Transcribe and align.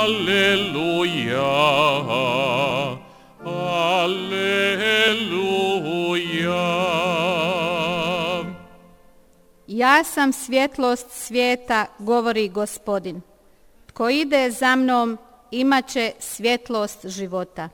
Alleluja, 0.00 0.60
Alleluja. 3.44 4.60
Ja 9.66 10.04
sam 10.04 10.32
svjetlost 10.32 11.10
svijeta, 11.10 11.86
govori 11.98 12.48
gospodin. 12.48 13.20
Tko 13.86 14.08
ide 14.08 14.50
za 14.50 14.76
mnom, 14.76 15.18
imat 15.50 15.88
će 15.88 16.12
svjetlost 16.18 17.06
života. 17.06 17.68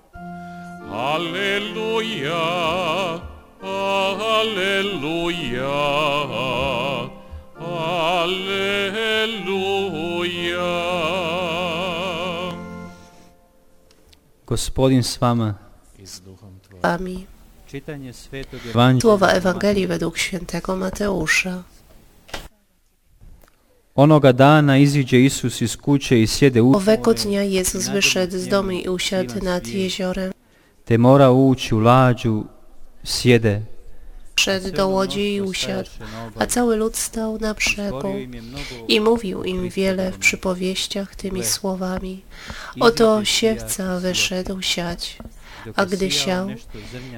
Alleluja, 0.92 2.40
Alleluja, 4.30 4.96
Alleluja. 7.86 9.46
Gospodin 14.46 15.02
s 15.02 15.20
vama. 15.20 15.54
Wami. 16.82 17.26
Čitanje 17.66 18.12
svetog 18.12 18.60
evanđelja. 18.66 19.00
Słowa 19.00 19.28
Ewangelii 19.32 19.86
według 19.86 20.18
świętego 20.18 20.76
Mateusza. 20.76 21.62
Onoga 23.94 24.32
dana 24.32 24.78
iziđe 24.78 25.24
Isus 25.24 25.60
iz 25.60 25.76
kuće 25.76 26.22
i 26.22 26.26
sjede 26.26 26.62
u 26.62 26.72
Owego 26.72 27.14
dnia 27.14 27.42
Jezus 27.42 27.88
wyszedł 27.88 28.38
z 28.38 28.48
domu 28.48 28.70
i 28.70 28.88
usiadł 28.88 29.34
nad 29.42 29.66
jeziorem. 29.66 30.32
te 30.84 30.98
mora 30.98 31.30
ući 31.30 31.74
u 31.74 31.78
lađu, 31.78 32.44
sjede. 33.04 33.75
Wszedł 34.36 34.72
do 34.72 34.88
łodzi 34.88 35.34
i 35.34 35.42
usiadł, 35.42 35.90
a 36.38 36.46
cały 36.46 36.76
lud 36.76 36.96
stał 36.96 37.38
na 37.38 37.54
brzegu 37.54 38.14
i 38.88 39.00
mówił 39.00 39.44
im 39.44 39.68
wiele 39.68 40.12
w 40.12 40.18
przypowieściach 40.18 41.14
tymi 41.16 41.44
słowami. 41.44 42.22
Oto 42.80 43.24
siewca 43.24 44.00
wyszedł 44.00 44.62
siać, 44.62 45.18
a 45.76 45.86
gdy 45.86 46.10
siał, 46.10 46.48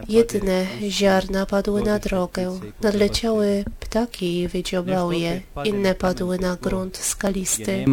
jedne 0.09 0.67
ziarna 0.89 1.47
padły 1.47 1.83
na 1.83 1.99
drogę, 1.99 2.61
nadleciały 2.83 3.65
ptaki 3.81 4.41
i 4.41 4.49
wydziobały 4.49 5.17
je, 5.17 5.41
inne 5.65 5.95
padły 5.95 6.39
na 6.39 6.57
grunt 6.57 6.97
skalisty, 6.97 7.85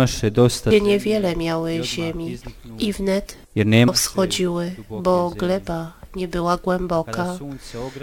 gdzie 0.65 0.81
niewiele 0.81 1.35
miały 1.35 1.83
ziemi. 1.83 2.37
i 2.79 2.93
wnet 2.93 3.37
jer 3.55 3.65
nema 3.67 3.93
wschodziły, 3.93 4.71
bo 4.89 5.29
gleba 5.29 6.04
nie 6.15 6.27
była 6.27 6.57
głęboka. 6.57 7.37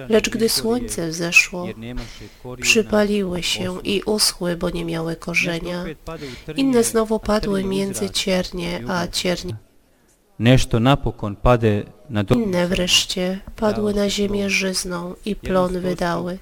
Lecz 0.08 0.30
gdy 0.30 0.48
słońce 0.48 1.08
wzeszło, 1.08 1.66
przypaliły 2.60 3.42
się 3.42 3.80
i 3.84 4.02
uschły, 4.02 4.56
bo 4.56 4.70
nie 4.70 4.84
miały 4.84 5.16
korzenia. 5.16 5.84
Inne 6.56 6.84
znowu 6.84 7.18
padły 7.18 7.64
między 7.64 8.10
ciernie, 8.10 8.84
a 8.88 9.08
ciernie 9.08 9.56
inne 12.34 12.68
wreszcie 12.68 13.40
padły 13.56 13.94
na 13.94 14.10
ziemię 14.10 14.50
żyzną 14.50 15.14
i 15.24 15.36
plon 15.36 15.80
wydały. 15.80 16.38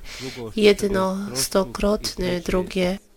Jedno 0.57 1.17
stokrotny, 1.35 2.41
drugie 2.47 2.99
38. 2.99 3.10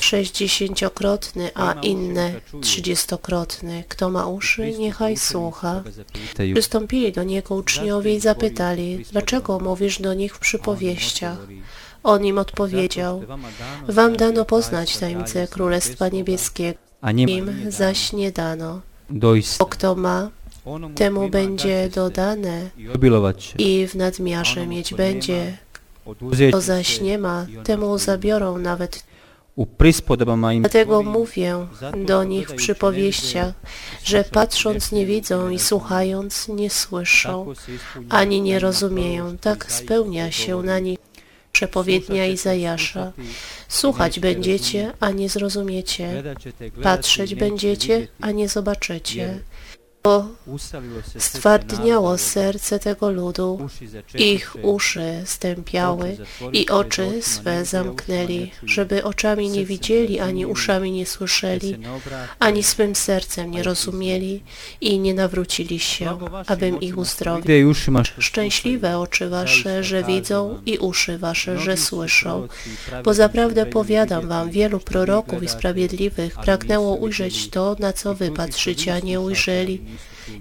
sześćdziesięciokrotny, 0.00 1.50
a 1.54 1.72
inne 1.72 2.32
trzydziestokrotny. 2.60 3.84
Kto 3.88 4.10
ma 4.10 4.26
uszy, 4.26 4.72
niechaj 4.78 5.16
słucha. 5.16 5.82
Przystąpili 6.54 7.12
do 7.12 7.22
niego 7.22 7.54
uczniowie 7.54 8.14
i 8.14 8.20
zapytali, 8.20 9.04
dlaczego 9.12 9.58
mówisz 9.58 10.00
do 10.00 10.14
nich 10.14 10.36
w 10.36 10.38
przypowieściach? 10.38 11.38
On 12.02 12.24
im 12.24 12.38
odpowiedział, 12.38 13.22
wam 13.88 14.16
dano 14.16 14.44
poznać 14.44 14.98
tajemnicę 14.98 15.48
Królestwa 15.48 16.08
Niebieskiego, 16.08 16.78
im 17.16 17.50
zaś 17.68 18.12
nie 18.12 18.32
dano. 18.32 18.80
Bo 19.58 19.66
kto 19.66 19.94
ma, 19.94 20.30
temu 20.94 21.28
będzie 21.28 21.88
dodane 21.94 22.70
i 23.58 23.86
w 23.86 23.94
nadmiarze 23.94 24.66
mieć 24.66 24.94
będzie. 24.94 25.58
Kto 26.48 26.60
zaś 26.60 27.00
nie 27.00 27.18
ma, 27.18 27.46
temu 27.64 27.98
zabiorą 27.98 28.58
nawet. 28.58 29.04
Dlatego 30.60 31.02
mówię 31.02 31.66
do 32.06 32.24
nich 32.24 32.48
w 32.48 32.54
przypowieściach, 32.54 33.54
że 34.04 34.24
patrząc 34.24 34.92
nie 34.92 35.06
widzą 35.06 35.50
i 35.50 35.58
słuchając 35.58 36.48
nie 36.48 36.70
słyszą, 36.70 37.52
ispunjava 37.52 38.16
ani 38.16 38.42
nie 38.42 38.58
rozumieją. 38.58 39.38
Tak 39.38 39.72
spełnia 39.72 40.30
się 40.30 40.62
na 40.62 40.78
nich 40.78 40.98
przepowiednia 41.52 42.26
Izajasza. 42.26 43.12
Słuchać 43.68 44.20
będziecie, 44.20 44.92
a 45.00 45.10
nie 45.10 45.28
zrozumiecie. 45.28 46.22
Patrzeć 46.82 47.34
będziecie, 47.34 48.08
a 48.20 48.30
nie 48.30 48.48
zobaczycie. 48.48 49.40
Stwardniało 51.18 52.18
serce 52.18 52.78
tego 52.78 53.10
ludu, 53.10 53.68
ich 54.14 54.56
uszy 54.62 55.22
stępiały 55.24 56.16
i 56.52 56.68
oczy 56.68 57.22
swe 57.22 57.64
zamknęli, 57.64 58.50
żeby 58.64 59.04
oczami 59.04 59.48
nie 59.48 59.66
widzieli, 59.66 60.20
ani 60.20 60.46
uszami 60.46 60.92
nie 60.92 61.06
słyszeli, 61.06 61.76
ani 62.38 62.62
swym 62.62 62.94
sercem 62.94 63.50
nie 63.50 63.62
rozumieli 63.62 64.42
i 64.80 64.98
nie 64.98 65.14
nawrócili 65.14 65.78
się, 65.78 66.18
abym 66.46 66.80
ich 66.80 66.98
uzdrowił. 66.98 67.74
Szczęśliwe 68.18 68.98
oczy 68.98 69.28
wasze, 69.28 69.84
że 69.84 70.02
widzą 70.02 70.60
i 70.66 70.78
uszy 70.78 71.18
wasze, 71.18 71.58
że 71.58 71.76
słyszą. 71.76 72.48
Bo 73.04 73.14
zaprawdę 73.14 73.66
powiadam 73.66 74.28
wam, 74.28 74.50
wielu 74.50 74.80
proroków 74.80 75.42
i 75.42 75.48
sprawiedliwych 75.48 76.34
pragnęło 76.34 76.94
ujrzeć 76.94 77.48
to, 77.48 77.76
na 77.78 77.92
co 77.92 78.14
wy 78.14 78.30
patrzycie, 78.30 78.94
a 78.94 78.98
nie 78.98 79.20
ujrzeli, 79.20 79.93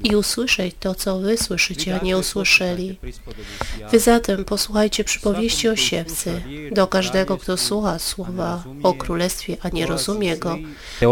i 0.04 0.16
usłyszeć 0.16 0.76
to, 0.80 0.96
co 0.96 1.20
wy 1.20 1.38
słyszycie, 1.38 2.00
a 2.02 2.04
nie 2.04 2.18
usłyszeli. 2.18 3.00
Wy 3.92 4.00
zatem 4.00 4.46
posłuchajcie 4.46 5.04
przypowieści 5.04 5.70
o 5.70 5.76
siewcy. 5.76 6.42
Do 6.72 6.88
każdego, 6.88 7.38
kto 7.38 7.58
słucha 7.58 8.00
słowa 8.00 8.64
o 8.84 8.94
królestwie, 8.94 9.58
a 9.62 9.70
nie 9.70 9.86
rozumie 9.86 10.38
go, 10.38 10.58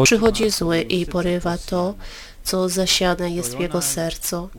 przychodzi 0.04 0.50
zły 0.50 0.82
i 0.82 1.06
porywa 1.06 1.58
to, 1.58 1.96
co 2.44 2.70
zasiane 2.70 3.32
jest 3.32 3.58
w 3.58 3.60
jego 3.60 3.82
sercu. 3.82 4.50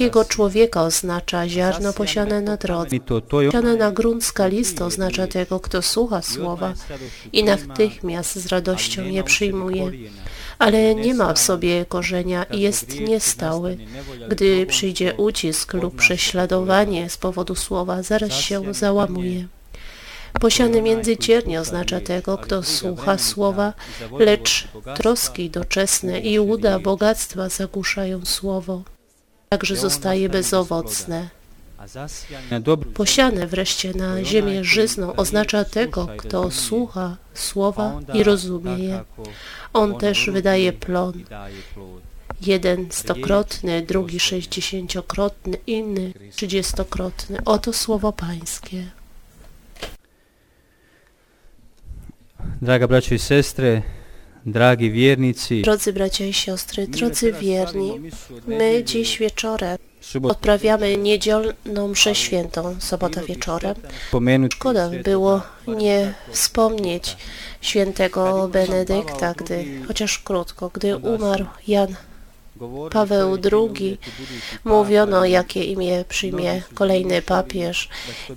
Jego 0.00 0.24
człowieka 0.24 0.82
oznacza 0.82 1.48
ziarno 1.48 1.92
posiane 1.92 2.40
na 2.40 2.56
drodze. 2.56 2.96
Posiane 3.28 3.76
na 3.76 3.92
grunt 3.92 4.24
skalisty 4.24 4.84
oznacza 4.84 5.26
tego, 5.26 5.60
kto 5.60 5.82
słucha 5.82 6.22
słowa 6.22 6.74
i 7.32 7.44
natychmiast 7.44 8.36
z 8.36 8.46
radością 8.46 9.04
je 9.04 9.24
przyjmuje, 9.24 9.92
ale 10.58 10.94
nie 10.94 11.14
ma 11.14 11.34
w 11.34 11.38
sobie 11.38 11.84
korzenia 11.84 12.44
i 12.44 12.60
jest 12.60 13.00
niestały. 13.00 13.76
Gdy 14.28 14.66
przyjdzie 14.66 15.14
ucisk 15.14 15.74
lub 15.74 15.96
prześladowanie 15.96 17.10
z 17.10 17.16
powodu 17.16 17.54
słowa, 17.54 18.02
zaraz 18.02 18.32
się 18.32 18.74
załamuje. 18.74 19.48
Posiany 20.40 20.82
między 20.82 21.16
ciernie 21.16 21.60
oznacza 21.60 22.00
tego, 22.00 22.38
kto 22.38 22.62
słucha 22.62 23.18
słowa, 23.18 23.72
lecz 24.18 24.68
troski 24.96 25.50
doczesne 25.50 26.20
i 26.20 26.40
łuda 26.40 26.78
bogactwa 26.78 27.48
zagłuszają 27.48 28.24
słowo. 28.24 28.82
Także 29.48 29.76
zostaje 29.76 30.28
bezowocne. 30.28 31.28
Posiane 32.94 33.46
wreszcie 33.46 33.94
na 33.94 34.24
ziemię 34.24 34.64
żyzną 34.64 35.16
oznacza 35.16 35.64
tego, 35.64 36.08
kto 36.16 36.50
słucha 36.50 37.16
słowa 37.34 38.00
i 38.14 38.22
rozumie 38.22 38.78
je. 38.78 39.04
On 39.72 39.98
też 39.98 40.30
wydaje 40.30 40.72
plon. 40.72 41.12
Jeden 42.40 42.86
stokrotny, 42.90 43.82
drugi 43.82 44.20
sześćdziesięciokrotny, 44.20 45.58
inny 45.66 46.12
trzydziestokrotny. 46.36 47.38
Oto 47.44 47.72
słowo 47.72 48.12
Pańskie. 48.12 48.97
Draga 52.60 52.86
braćo 52.86 53.14
i 53.14 53.18
sestre, 53.18 53.82
dragi 54.44 54.90
vjernici, 54.90 55.62
Drodzy 55.62 55.92
bracia 55.92 56.24
i 56.24 56.32
siostry, 56.32 56.86
drodzy 56.86 57.32
wierni, 57.32 58.00
my 58.46 58.84
dziś 58.84 59.18
wieczorem 59.18 59.78
odprawiamy 60.22 60.96
niedzielną 60.96 61.88
mszę 61.88 62.14
świętą, 62.14 62.76
sobota 62.78 63.22
wieczorem. 63.22 63.74
Szkoda 64.52 64.88
by 64.88 64.98
było 64.98 65.40
nie 65.66 66.14
wspomnieć 66.30 67.16
świętego 67.60 68.48
Benedykta, 68.52 69.34
gdy, 69.34 69.64
chociaż 69.88 70.18
krótko, 70.18 70.70
gdy 70.74 70.96
umarł 70.96 71.46
Jan 71.68 71.94
Paweł 72.90 73.38
II, 73.52 73.98
mówiono, 74.64 75.24
jakie 75.24 75.64
imię 75.64 76.04
przyjmie 76.08 76.62
kolejny 76.74 77.22
papież. 77.22 77.88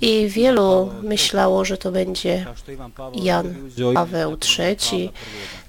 I 0.02 0.28
wielu 0.28 0.90
myślało, 1.02 1.66
że 1.66 1.78
to 1.78 1.92
będzie 1.92 2.46
Jan 3.14 3.56
Paweł 3.94 4.38
III, 4.60 5.12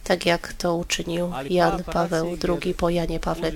tak 0.05 0.27
jak 0.27 0.53
to 0.53 0.75
uczynił 0.75 1.33
Jan 1.51 1.85
Paweł 1.85 2.37
II 2.49 2.75
po 2.75 2.91
Janie 2.91 3.21
Pawle 3.21 3.49
I. 3.49 3.53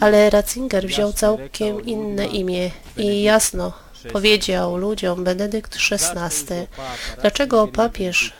Ale 0.00 0.30
Ratzinger 0.30 0.86
wziął 0.86 1.12
całkiem 1.12 1.86
inne 1.86 2.26
imię 2.26 2.70
i 2.96 3.22
jasno 3.22 3.72
powiedział 4.12 4.76
ludziom 4.76 5.24
Benedykt 5.24 5.76
XVI, 5.92 6.54
dlaczego 7.20 7.68
papież 7.68 8.32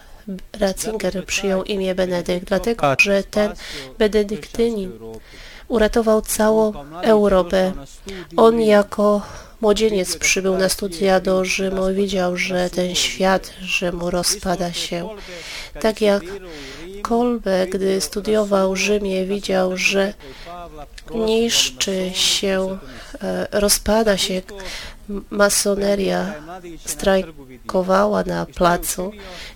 Ratzinger 0.61 1.27
przyjął 1.27 1.65
imię 1.65 1.95
Benedykt, 1.95 2.47
dlatego 2.47 2.95
że 2.99 3.23
ten 3.23 3.53
benedyktynin 3.99 4.93
uratował 5.69 6.23
całą 6.23 6.73
Europę. 7.03 7.73
On 8.37 8.61
jako 8.61 9.23
młodzieniec 9.61 10.17
przybył 10.17 10.59
na 10.59 10.69
studia 10.69 11.21
do 11.21 11.45
Rzymu 11.45 11.91
i 11.91 11.95
widział, 11.95 12.37
że 12.37 12.71
ten 12.71 12.95
świat 12.95 13.53
Rzymu 13.61 14.11
rozpada 14.11 14.73
się. 14.73 15.09
Tak 15.81 16.01
jak 16.01 16.23
Kolbe, 17.03 17.67
gdy 17.67 18.01
studiował 18.01 18.73
w 18.73 18.77
Rzymie, 18.77 19.27
widział, 19.27 19.77
że 19.77 20.15
niszczy 21.15 22.11
się, 22.15 22.79
e, 23.23 23.47
rozpada 23.51 24.17
się 24.17 24.43
masoneria, 25.31 26.35
strajkowała 26.87 28.23
na 28.25 28.47
placu. 28.47 29.13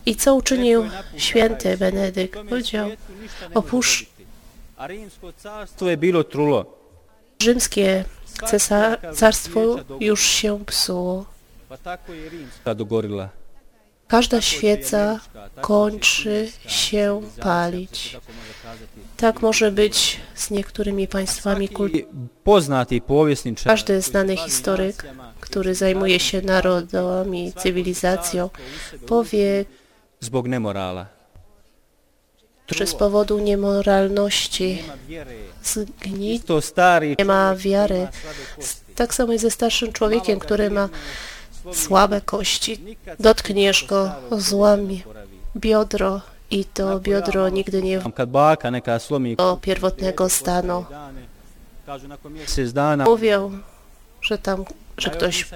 I 0.07 0.17
co 0.17 0.35
uczynił 0.35 0.85
święty 1.17 1.77
Benedykt? 1.77 2.39
Powiedział, 2.49 2.91
opuszcz 3.55 4.07
rzymskie 7.43 8.05
cesa- 8.43 9.15
carstwo 9.15 9.77
już 10.01 10.21
się 10.23 10.65
psuło. 10.65 11.25
Każda 14.09 14.41
świeca 14.41 15.21
kończy 15.61 16.49
się 16.67 17.23
palić. 17.41 18.17
Tak 19.17 19.43
może 19.43 19.73
być 19.73 20.21
z 20.35 20.51
niektórymi 20.51 21.09
państwami 21.09 21.69
kultury. 21.69 22.07
Każdy 23.65 24.01
znany 24.01 24.37
historyk, 24.37 25.07
który 25.47 25.75
zajmuje 25.75 26.21
się 26.21 26.43
narodami, 26.43 27.53
cywilizacją, 27.57 28.51
powie, 29.07 29.65
zbog 30.21 30.49
nemorala. 30.49 31.07
że 32.77 32.87
z 32.87 32.95
powodu 32.95 33.39
niemoralności 33.39 34.83
To 36.47 36.61
stari 36.61 37.15
nie 37.19 37.25
ma 37.25 37.55
wiary. 37.57 38.09
Tak 38.95 39.15
samo 39.15 39.33
jest 39.33 39.43
ze 39.43 39.51
starszym 39.51 39.93
człowiekiem, 39.93 40.39
który 40.39 40.71
ma 40.71 40.89
słabe 41.73 42.21
kości. 42.21 42.97
Dotkniesz 43.21 43.87
go, 43.87 44.13
złamie 44.31 45.01
biodro 45.57 46.21
i 46.51 46.65
to 46.65 47.01
biodro 47.01 47.49
nigdy 47.49 47.83
nie 47.83 48.01
kad 48.15 48.31
baka 48.31 48.71
neka 48.71 48.99
slomi 48.99 49.37
do 49.37 49.59
pierwotnego 49.63 50.29
stanu. 50.29 50.85
kažu 51.87 52.09
nakon 52.09 52.33
mjesec 52.33 52.73
dana 52.73 53.05
Mówią, 53.05 53.59
że 54.23 54.39
tam, 54.39 54.65
że 54.99 55.11
ktoś. 55.11 55.47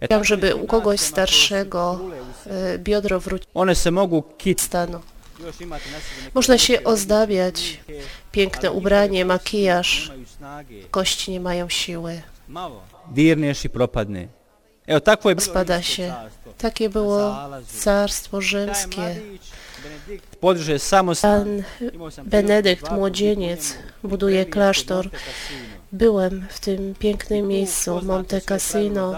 E, 0.00 0.06
chciał, 0.06 0.24
żeby 0.24 0.54
u 0.54 0.66
kogoś 0.66 1.00
starszego 1.00 2.00
e, 2.46 2.78
biodro 2.78 3.20
wróciło 3.20 3.64
stanu. 4.58 5.00
Można 6.34 6.58
się 6.58 6.84
ozdabiać, 6.84 7.80
piękne 8.32 8.72
ubranie, 8.72 9.24
makijaż, 9.24 10.12
kości 10.90 11.30
nie 11.30 11.40
mają 11.40 11.68
siły. 11.68 12.22
Dirneš 13.10 13.64
i 13.64 13.68
takvo 15.00 15.30
je 15.30 15.36
bilo 15.36 15.46
Spada 15.46 15.82
się. 15.82 16.14
Takie 16.58 16.88
było 16.90 17.36
carstwo 17.80 18.40
rzymskie. 18.40 19.16
Pan 21.22 21.62
Benedykt, 22.24 22.90
młodzieniec, 22.90 23.76
buduje 24.02 24.46
klasztor. 24.46 25.10
Byłem 25.92 26.46
w 26.48 26.60
tym 26.60 26.94
pięknym 26.98 27.48
miejscu, 27.48 28.00
Monte 28.02 28.40
Cassino. 28.40 29.14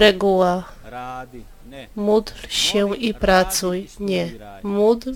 Reguła, 0.00 0.64
módl 1.96 2.32
się 2.48 2.96
i 2.96 3.14
pracuj. 3.14 3.88
Nie, 4.00 4.28
módl 4.62 5.12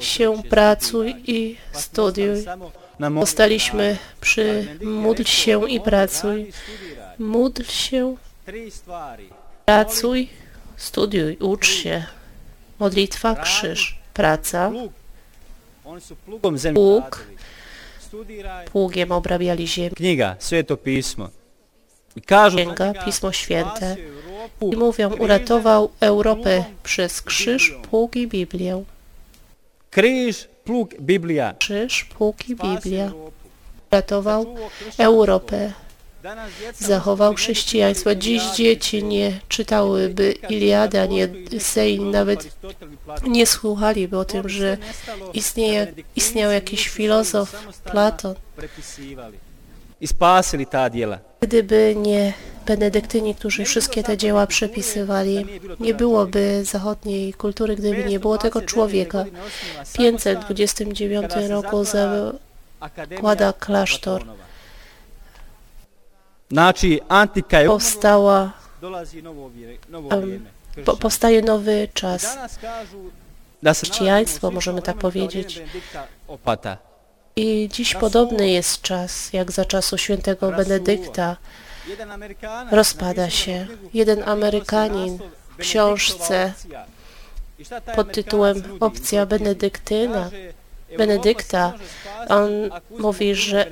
się, 0.00 0.42
pracuj 0.42 1.14
i 1.26 1.56
studiuj. 1.72 2.30
ostali 2.30 2.44
samo 2.44 2.72
na 2.98 3.10
modlitvi. 3.10 3.22
Ostaliśmy 3.22 3.96
przy 4.20 4.66
módl 4.82 5.24
się 5.24 5.70
i 5.70 5.80
pracuj. 5.80 6.52
Módl 7.18 7.62
się, 7.62 8.16
pracuj, 9.64 10.28
studiuj, 10.76 11.36
ucz 11.36 11.68
się. 11.68 12.04
Modlitwa, 12.80 13.34
krzyż, 13.34 13.98
praca. 14.14 14.72
Studiraj. 18.00 18.66
pługiem 18.66 19.12
obrabiali 19.12 19.68
ziemię. 19.68 19.90
Knjiga, 19.90 20.36
sveto 20.38 20.76
pismo. 20.76 21.28
Księga, 22.26 22.92
Pismo 23.04 23.32
Święte. 23.32 23.96
I 24.60 24.76
mówią, 24.76 25.10
uratował 25.16 25.90
Europę 26.00 26.64
przez 26.82 27.22
krzyż, 27.22 27.74
pług 27.90 28.16
i 28.16 28.28
Biblię. 28.28 28.84
Križ, 29.90 30.48
plug, 30.64 30.94
Biblija. 31.00 31.54
Krzyż, 31.58 32.04
pług 32.04 32.48
i 32.48 32.56
Biblia. 32.56 33.12
Uratował. 33.90 34.56
Europę, 34.98 35.72
zachował 36.78 37.34
chrześcijaństwo. 37.34 38.14
Dziś 38.14 38.42
dzieci 38.56 39.04
nie 39.04 39.40
czytałyby 39.48 40.32
Iliady, 40.32 41.00
ani 41.00 41.20
Esei, 41.56 42.00
nawet 42.00 42.56
nie 43.26 43.46
słuchaliby 43.46 44.18
o 44.18 44.24
tym, 44.24 44.48
że 44.48 44.76
istnieje, 45.34 45.92
istniał 46.16 46.50
jakiś 46.50 46.88
filozof, 46.88 47.56
Platon. 47.84 48.34
I 50.00 50.06
spasili 50.06 50.66
ta 50.66 50.90
djela. 50.90 51.18
Gdyby 51.40 51.94
nie 51.98 52.32
benedyktyni, 52.66 53.34
którzy 53.34 53.64
wszystkie 53.64 54.02
te 54.02 54.16
dzieła 54.16 54.46
przepisywali, 54.46 55.46
nie 55.80 55.94
byłoby 55.94 56.64
zachodniej 56.64 57.34
kultury, 57.34 57.76
gdyby 57.76 58.04
nie 58.04 58.20
było 58.20 58.38
tego 58.38 58.62
człowieka. 58.62 59.24
W 59.84 59.92
529 59.92 61.32
roku 61.48 61.84
zakłada 61.84 63.52
klasztor. 63.52 64.24
Znači, 66.50 67.00
antika 67.08 67.60
je 67.60 67.66
Powstała, 67.66 68.52
po, 70.84 70.96
powstaje 70.96 71.42
nowy 71.42 71.88
czas. 71.94 72.38
Chrześcijaństwo, 73.74 74.50
możemy 74.50 74.82
tak 74.82 74.96
powiedzieć. 74.96 75.62
I 77.36 77.68
dziś 77.72 77.94
podobny 77.94 78.50
jest 78.50 78.82
czas, 78.82 79.32
jak 79.32 79.52
za 79.52 79.64
czasu 79.64 79.98
świętego 79.98 80.50
Benedykta. 80.50 81.36
Rozpada 82.70 83.30
się. 83.30 83.66
Jeden 83.94 84.22
Amerykanin 84.28 85.18
w 85.50 85.56
książce 85.56 86.52
pod 87.96 88.12
tytułem? 88.12 88.62
Opcja 88.80 89.26
Benedyktyna. 89.26 90.30
Benedykta. 90.98 91.72
On 92.28 92.50
mówi, 92.98 93.34
że. 93.34 93.66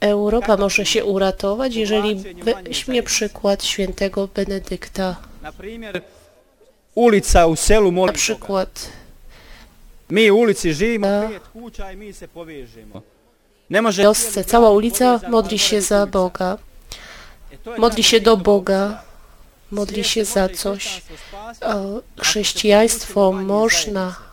Europa 0.00 0.56
może 0.56 0.86
się 0.86 1.04
uratować, 1.04 1.74
jeżeli 1.74 2.24
weźmie 2.42 3.02
przykład 3.02 3.64
świętego 3.64 4.28
Benedykta. 4.34 5.16
Ulica 6.94 7.46
u 7.46 7.56
selu 7.56 7.92
Na 7.92 8.12
przykład 8.12 8.88
Mi 10.10 10.30
u 10.30 10.38
ulici 10.38 10.74
živimo 10.74 11.06
Da. 11.06 11.28
pet 11.28 11.48
kuća 11.52 11.92
i 11.92 11.96
mi 11.96 12.12
se 12.12 12.28
povežemo. 12.28 13.02
Ne 13.70 13.82
može 13.82 14.02
w 14.02 14.04
wiosce 14.04 14.44
cała 14.44 14.70
ulica 14.70 15.20
modli 15.28 15.58
się 15.58 15.80
za 15.80 16.06
Boga, 16.06 16.58
modli 17.78 18.02
się 18.02 18.20
do 18.20 18.36
Boga, 18.36 19.02
modli 19.70 20.04
się 20.04 20.24
za 20.24 20.48
coś. 20.48 21.02
Chrześcijaństwo 22.20 23.32
można 23.32 24.27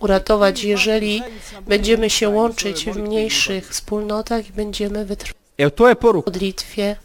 uratować, 0.00 0.64
jeżeli 0.64 1.22
będziemy 1.66 2.10
się 2.10 2.28
łączyć 2.28 2.84
w 2.84 2.96
mniejszych 2.96 3.68
wspólnotach 3.68 4.48
i 4.48 4.52
będziemy 4.52 5.04
wytrwać 5.04 5.36
modlitwie. 6.26 6.96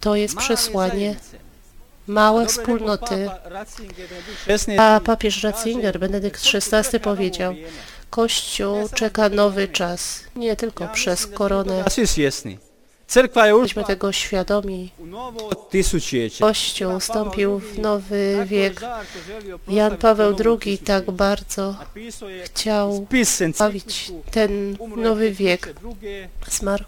To 0.00 0.16
jest 0.16 0.36
przesłanie. 0.36 1.16
Małe 2.06 2.46
wspólnoty. 2.46 3.30
A 4.78 5.00
papież 5.04 5.42
Ratzinger, 5.42 6.00
Benedykt 6.00 6.42
XVI 6.54 7.00
powiedział, 7.00 7.54
Kościół 8.10 8.88
czeka 8.94 9.28
nowy 9.28 9.68
czas, 9.68 10.20
nie 10.36 10.56
tylko 10.56 10.88
przez 10.88 11.26
koronę. 11.26 11.84
Ušla 13.62 13.84
tego 13.84 14.12
świadomi. 14.12 14.90
Kościół 16.40 17.00
wstąpił 17.00 17.58
w 17.58 17.78
nowy 17.78 18.44
wiek. 18.46 18.80
Jan 19.68 19.96
Paweł 19.96 20.36
II 20.64 20.78
tak 20.78 21.10
bardzo 21.10 21.76
chciał 22.44 23.06
bawić 23.58 24.12
ten 24.30 24.76
nowy 24.96 25.30
wiek. 25.32 25.72
2002. 25.72 26.50
Zmarł. 26.50 26.84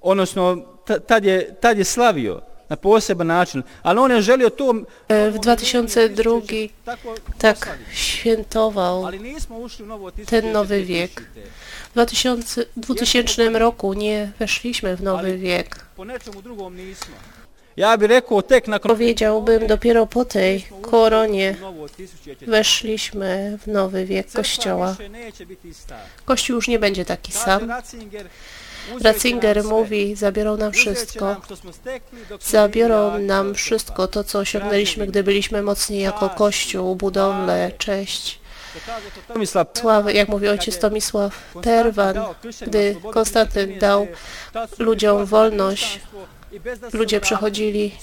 Odnosno, 0.00 0.56
ta- 0.84 1.00
tad 1.00 1.24
je, 1.24 1.54
tad 1.60 1.78
je 1.78 1.84
slavio 1.84 2.42
na 2.68 2.76
poseban 2.76 3.26
način, 3.26 3.62
ali 3.82 3.98
on 3.98 4.10
je 4.10 4.22
želio 4.22 4.50
to 4.50 4.74
E, 5.08 5.30
W 5.30 5.38
2002 5.38 6.40
tako 6.84 7.14
tak 7.38 7.68
świętował 7.92 9.04
ten 10.26 10.52
nowy 10.52 10.76
2000. 10.82 10.84
wiek. 10.86 11.22
W 11.96 11.98
2000, 11.98 12.66
2000 12.76 13.58
roku 13.58 13.92
nie 13.92 14.32
weszliśmy 14.38 14.96
w 14.96 15.02
nowy 15.02 15.38
wiek. 15.38 15.86
Ja 17.76 17.98
bih 17.98 18.08
rekao 18.08 18.42
tek 18.42 18.68
nakon 18.68 18.90
Powiedziałbym, 18.90 19.66
dopiero 19.66 20.06
po 20.06 20.24
tej 20.24 20.66
koronie 20.82 21.56
weszliśmy 22.46 23.58
w 23.62 23.66
nowy 23.66 24.04
wiek 24.04 24.32
Kościoła. 24.32 24.96
Kościół 26.24 26.56
już 26.56 26.68
nie 26.68 26.78
będzie 26.78 27.04
taki 27.04 27.32
sam. 27.32 27.72
Ratzinger, 29.00 29.64
mówi, 29.64 30.14
zabiorą 30.14 30.56
nam 30.56 30.72
wszystko. 30.72 31.40
Zabiorą 32.40 33.18
nam 33.18 33.54
wszystko 33.54 34.08
to, 34.08 34.24
co 34.24 34.38
osiągnęliśmy, 34.38 35.06
gdy 35.06 35.22
byliśmy 35.22 35.62
mocni 35.62 36.00
jako 36.00 36.28
Kościół, 36.28 36.96
budowlę, 36.96 37.72
cześć, 37.78 38.45
Sławy, 39.74 40.12
jak 40.12 40.28
mówi 40.28 40.48
ojciec 40.48 40.78
Tomisław 40.78 41.54
Perwan, 41.62 42.16
gdy 42.66 42.96
Konstantyn 43.12 43.78
dał 43.78 44.08
ludziom 44.78 45.26
wolność, 45.26 46.00
ludzie 46.92 47.20
przechodzili 47.20 47.94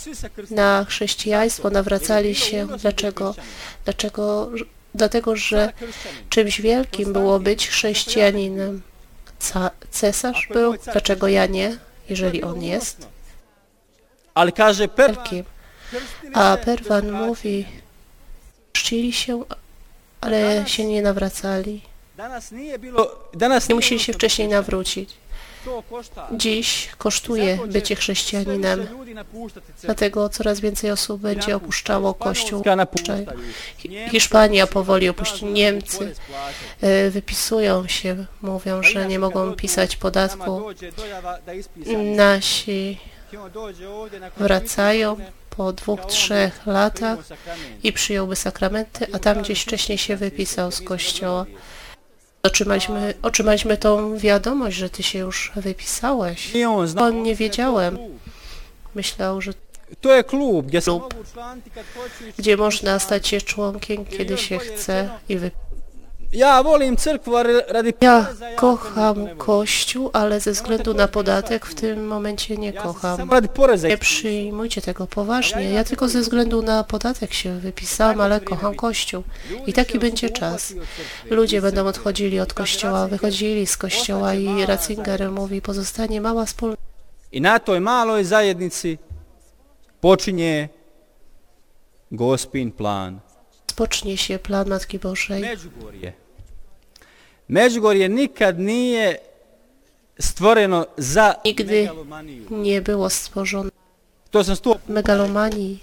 na 0.52 0.86
chrześcijaństwo, 0.90 1.70
nawracali 1.70 2.36
się. 2.36 2.68
Dlaczego? 2.68 3.36
Dlaczego? 3.86 4.52
Dlatego, 4.96 5.36
że 5.36 5.74
czymś 6.30 6.62
wielkim 6.62 7.14
było 7.14 7.40
być 7.40 7.68
chrześcijaninem. 7.68 8.82
Cesarz 9.92 10.48
był, 10.54 10.76
dlaczego 10.92 11.28
ja 11.28 11.46
nie, 11.46 11.78
jeżeli 12.10 12.44
on 12.44 12.64
jest 12.64 13.08
wielkim? 14.98 15.46
A 16.34 16.58
Perwan 16.58 17.12
mówi, 17.12 17.66
chrzcili 18.74 19.14
się, 19.14 19.44
ale 20.24 20.64
się 20.68 20.86
nie 20.86 21.02
nawracali. 21.02 21.82
Nie 23.70 23.76
musieli 23.76 24.02
się 24.02 24.14
wcześniej 24.14 24.48
nawrócić. 24.48 25.10
Dziś 26.32 26.90
kosztuje 26.98 27.60
bycie 27.68 27.96
chrześcijaninem. 27.96 28.88
Dlatego 29.84 30.30
coraz 30.30 30.60
więcej 30.60 30.92
osób 30.92 31.22
będzie 31.22 31.56
opuszczało 31.56 32.14
Kościół. 32.14 32.64
Hiszpania 34.12 34.68
powoli 34.68 35.10
opuści, 35.10 35.46
"Moramo 35.46 35.56
Niemcy 35.56 35.98
porez 35.98 36.20
plaćati." 36.20 36.66
e, 36.82 37.10
wypisują 37.10 37.88
się, 37.88 38.26
mówią, 38.42 38.84
że 38.84 39.08
nie 39.08 39.20
mogą 39.20 39.54
pisać 39.54 39.98
podatku. 39.98 40.62
Nasi 42.16 42.98
wracają 44.38 45.18
po 45.58 45.74
dwóch, 45.74 46.06
trzech 46.06 46.66
latach 46.66 47.20
i 47.84 47.94
przyjąłby 47.94 48.36
sakramenty, 48.36 49.08
a 49.14 49.20
tam 49.20 49.42
gdzieś 49.42 49.62
wcześniej 49.62 49.98
się 49.98 50.16
wypisał 50.16 50.72
z 50.72 50.82
kościoła. 50.82 51.46
Otrzymaliśmy, 52.44 53.14
otrzymaliśmy 53.22 53.78
tą 53.78 54.18
wiadomość, 54.18 54.78
że 54.78 54.90
ty 54.90 55.04
się 55.04 55.20
już 55.20 55.52
wypisałeś. 55.56 56.56
On 57.02 57.24
nie 57.24 57.36
wiedziałem. 57.36 57.98
Myślał, 58.96 59.42
że 59.42 59.54
To 60.02 60.16
je 60.16 60.24
klub 60.24 60.66
gdzie 62.38 62.58
można 62.58 63.00
stać 63.00 63.28
się 63.28 63.42
członkiem, 63.42 64.06
kiedy 64.06 64.38
się 64.38 64.58
chce 64.58 65.10
i 65.30 65.38
wy... 65.38 65.52
Ja 66.34 66.64
volim 66.64 66.98
crkvu 66.98 67.36
ali 67.36 67.54
radi 67.68 67.94
Ja 68.02 68.28
kocham. 68.56 69.28
Kościół, 69.38 70.10
ale 70.14 70.40
ze 70.40 70.52
względu 70.52 70.94
na 70.94 71.08
podatek 71.08 71.66
w 71.66 71.76
tym 71.76 72.08
momencie 72.08 72.58
nie 72.58 72.74
kocham. 72.74 73.30
Nie 73.84 73.98
przyjmujcie 73.98 74.82
tego 74.82 75.08
poważnie. 75.08 75.70
Ja 75.70 75.84
tylko 75.84 76.08
ze 76.08 76.22
względu 76.22 76.62
na 76.62 76.84
podatek 76.84 77.34
się 77.34 77.60
wypisałam, 77.60 78.22
ale 78.22 78.42
kocham 78.42 78.76
Kościół. 78.76 79.24
I 79.68 79.74
taki 79.74 80.00
będzie 80.00 80.30
czas. 80.30 80.74
Ludzie 81.30 81.62
będą 81.62 81.86
odchodzili 81.88 82.40
od 82.40 82.54
Kościoła, 82.54 83.08
wychodzili 83.08 83.68
z 83.68 83.78
Kościoła 83.78 84.34
i 84.34 84.66
Ratzinger 84.66 85.32
mówi, 85.32 85.62
pozostanie 85.62 86.22
mała 86.22 86.46
wspólnota. 86.46 86.82
I 87.32 87.42
na 87.42 87.60
toj 87.60 87.82
maloj 87.82 88.26
zajednici 88.26 88.98
počinje 90.02 90.70
gospin 92.12 92.72
plan. 92.72 93.20
Spocznie 93.72 94.18
się 94.18 94.40
plan 94.40 94.70
Matki 94.70 95.00
Bożej. 95.00 95.44
Međugorje. 97.48 98.10
Nikad 98.10 98.60
nije 98.60 99.18
stvoreno 100.20 100.86
za 100.98 101.34
Nigdy 101.46 101.90
nie 102.50 102.82
było 102.82 103.10
stworzone 103.10 103.70
To 104.34 104.44
sam 104.44 104.56
sto 104.56 104.76
megalomanii. 104.88 105.80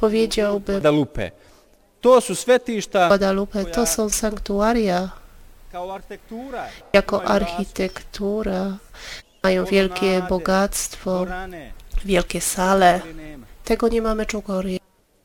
Powiedziałbym, 0.00 0.80
Guadalupe. 0.80 1.30
To 2.00 2.20
su 2.20 2.34
svetišta 2.34 3.08
Guadalupe 3.08 3.64
to 3.64 3.86
są 3.86 4.10
sanktuaria 4.10 5.10
jako 6.92 7.24
architektura. 7.24 8.76
Mają 9.42 9.64
wielkie 9.64 10.22
bogactwo, 10.28 11.26
wielkie 12.04 12.40
sale. 12.40 13.00
Tego 13.64 13.88
nie 13.88 14.02
ma 14.02 14.14
Meczugorje. 14.14 14.78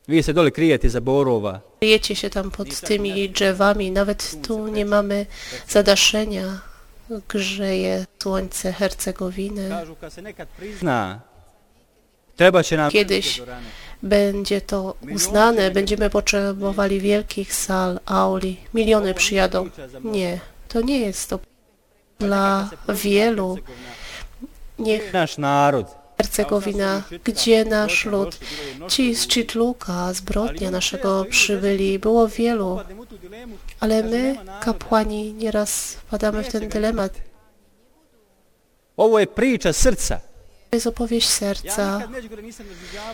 Vi 0.08 0.22
se 0.22 0.32
dole 0.32 0.50
krijete 0.50 0.88
za 0.88 1.00
borova. 1.00 1.60
Kryjecie 1.80 2.16
się 2.16 2.30
tam 2.30 2.50
pod 2.50 2.80
tymi 2.80 3.30
drzewami. 3.30 3.90
Nawet 3.90 4.36
tu 4.42 4.68
nie 4.68 4.84
mamy 4.84 5.26
zadaszenia. 5.68 6.60
Grzeje 7.28 8.06
słońce 8.22 8.72
Hercegowiny. 8.72 9.68
Kažu 9.68 9.96
kad 9.96 10.12
se 10.12 10.22
nekad 10.22 10.48
prizna, 10.48 11.20
treba 12.36 12.62
će 12.62 12.76
nam 12.76 12.90
Kiedyś. 12.90 13.42
Będzie 14.02 14.60
to 14.60 14.94
uznane, 15.14 15.70
będziemy 15.70 16.10
potrzebowali 16.10 17.00
wielkich 17.00 17.54
sal, 17.54 18.00
auli. 18.06 18.56
Miliony 18.74 19.14
przyjadą. 19.14 19.70
Nie, 20.04 20.40
to 20.68 20.80
nie 20.80 20.98
jest 20.98 21.30
to 21.30 21.38
dla 22.18 22.70
wielu. 22.88 23.58
Niech 24.78 25.12
Naš 25.12 25.38
narod. 25.38 26.03
Hercegowina, 26.16 27.02
gdzie 27.24 27.64
nasz 27.64 28.04
lud, 28.04 28.38
ci 28.88 29.14
z 29.14 29.26
Czytluka, 29.26 30.12
zbrodnia 30.12 30.70
naszego 30.70 31.24
przybyli, 31.30 31.98
było 31.98 32.28
wielu, 32.28 32.80
ale 33.80 34.02
my, 34.02 34.36
kapłani, 34.60 35.32
nieraz 35.32 35.92
wpadamy 35.92 36.42
w 36.44 36.48
ten 36.48 36.68
dylemat. 36.68 37.12
Ovo 38.96 39.18
je 39.18 39.26
priča 39.26 39.72
srca. 39.72 40.20
To 40.70 40.76
jest 40.76 40.86
opowieść 40.86 41.28
serca. 41.28 42.08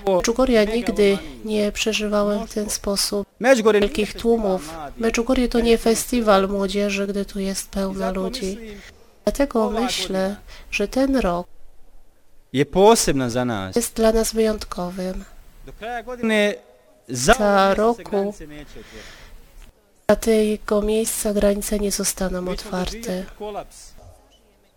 Medjugorja 0.06 0.64
nigdy 0.64 1.18
nie 1.44 1.72
przeżywałem 1.72 2.46
w 2.46 2.54
ten 2.54 2.70
sposób 2.70 3.26
Međugorje 3.40 3.80
nije 3.80 3.88
wielkich 3.88 4.12
festival 4.12 4.22
tłumów. 4.22 4.72
mladih. 4.72 5.00
Medjugorje 5.00 5.48
to 5.48 5.60
nie 5.60 5.78
festiwal 5.78 6.48
młodzieży, 6.48 7.06
gdy 7.06 7.24
tu 7.24 7.40
jest 7.40 7.68
pełna 7.68 8.10
ludzi. 8.10 8.58
Dlatego 9.24 9.70
myślę, 9.70 10.36
że 10.70 10.88
ten 10.88 11.16
rok 11.16 11.46
je 12.52 12.64
posebna 12.64 13.30
za 13.30 13.44
nas. 13.44 13.76
jest 13.76 13.96
dla 13.96 14.12
nas 14.12 14.34
wyjątkowym. 14.34 15.24
Do 15.66 15.72
kraja 15.72 16.02
godine 16.02 16.54
za, 17.08 17.32
Za 17.38 17.74
roku 17.74 18.02
granice 18.10 18.46
neće 18.46 18.80
otvoriti. 18.80 19.20
Dla 20.06 20.16
tego 20.16 20.82
miejsca 20.82 21.32
granice 21.32 21.78
nie 21.78 21.90
zostaną 21.90 22.40
Mi 22.40 22.46
ćemo 22.46 22.50
otwarte. 22.52 22.96
doživjeti 22.98 23.30
kolaps. 23.38 23.76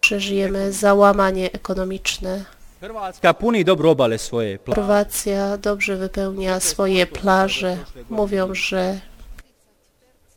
Przeżyjemy 0.02 0.72
załamanie 0.72 1.52
ekonomiczne. 1.54 2.46
Hrvatska 2.82 3.34
puni 3.34 3.64
dobro 3.66 3.92
obale 3.92 4.18
svoje. 4.18 4.60
Pla- 4.60 4.76
Chorwacja 4.76 5.58
dobrze 5.58 5.96
wypełnia 5.98 6.60
swoje 6.60 7.06
plaże. 7.08 7.78
Mówią, 8.10 8.54
że 8.56 9.00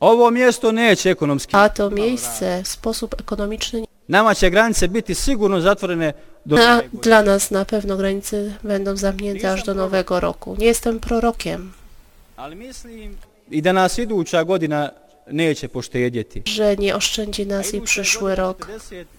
Ovo 0.01 0.31
mjesto 0.31 0.73
neće 0.73 1.11
ekonomski. 1.11 1.57
a 1.57 1.69
to 1.69 1.91
miejsce 1.91 2.63
w 2.65 2.69
sposób 2.69 3.15
ekonomiczny 3.21 3.85
Nama 4.09 4.35
će 4.35 4.51
granice 4.51 4.89
biti 4.89 5.15
sigurno 5.15 5.61
zatvorene 5.61 6.13
do 6.45 6.57
na, 6.57 6.83
dla 7.03 7.23
nas 7.23 7.51
na 7.51 7.65
pewno 7.65 7.97
granice 7.97 8.53
będą 8.63 8.97
zamknięte 8.97 9.53
aż 9.53 9.65
do 9.65 9.75
nowego 9.75 10.21
roku. 10.21 10.57
Nie 10.59 10.67
jestem 10.67 11.01
prorokiem, 11.01 11.73
Ali 12.37 12.57
mislim 12.57 13.17
i 13.51 13.63
da 13.63 13.73
nas 13.73 13.99
iduća 13.99 14.45
godina 14.45 14.91
neće 15.27 15.69
poštedjeti. 15.69 16.43
że 16.47 16.77
nie 16.77 16.97
oszczędzi 16.97 17.47
nas 17.47 17.75
i 17.75 17.81
przyszły 17.81 18.35
rok. 18.35 18.69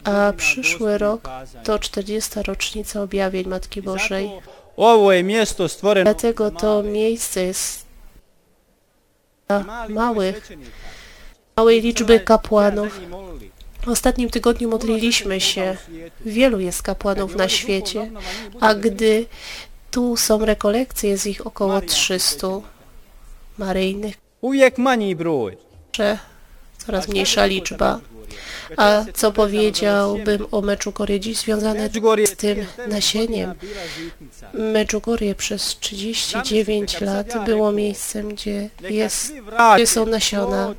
A 0.04 0.34
przyszły 0.38 0.98
rok 0.98 1.30
to 1.64 1.80
40. 1.80 2.44
rocznica 2.44 3.02
objawień 3.02 3.48
Matki 3.48 3.82
Bożej. 3.82 4.30
Ovo 4.78 5.12
je 5.12 5.24
mjesto 5.24 5.68
stvoreno 5.68 6.04
Dlatego 6.04 6.52
to 6.52 6.84
miejsce 6.84 7.44
jest 7.44 7.86
dla 9.48 9.64
małych, 9.90 10.50
małej 11.58 11.82
liczby 11.82 12.20
kapłanów. 12.20 13.00
W 13.88 13.90
ostatnim 13.90 14.30
tygodniu 14.30 14.70
modliliśmy 14.70 15.42
się. 15.42 15.78
Wielu 16.26 16.60
jest 16.60 16.82
kapłanów 16.82 17.36
na 17.36 17.50
świecie, 17.50 18.12
a 18.60 18.74
gdy 18.74 19.26
tu 19.92 20.18
są 20.18 20.46
rekolekcje, 20.46 21.10
jest 21.10 21.28
ich 21.28 21.48
około 21.48 21.82
300 21.82 22.48
maryjnych, 23.58 24.16
broj. 25.16 25.58
że 25.96 26.18
coraz 26.78 27.08
mniejsza 27.08 27.46
liczba. 27.46 28.00
A 28.78 29.04
co 29.14 29.32
powiedziałbym 29.32 30.46
o 30.52 30.62
Meczugorje 30.62 31.20
dziś 31.20 31.38
związane 31.38 31.90
z 32.26 32.36
tym 32.36 32.66
nasieniem? 32.88 33.54
Meczugorje 34.54 35.36
przez 35.36 35.78
39 35.80 37.02
lat 37.02 37.46
było 37.46 37.72
miejscem, 37.72 38.30
gdzie 38.30 38.70
jest 38.90 39.34
gdzie 39.76 39.88
są 39.88 40.06
nasiona. 40.06 40.76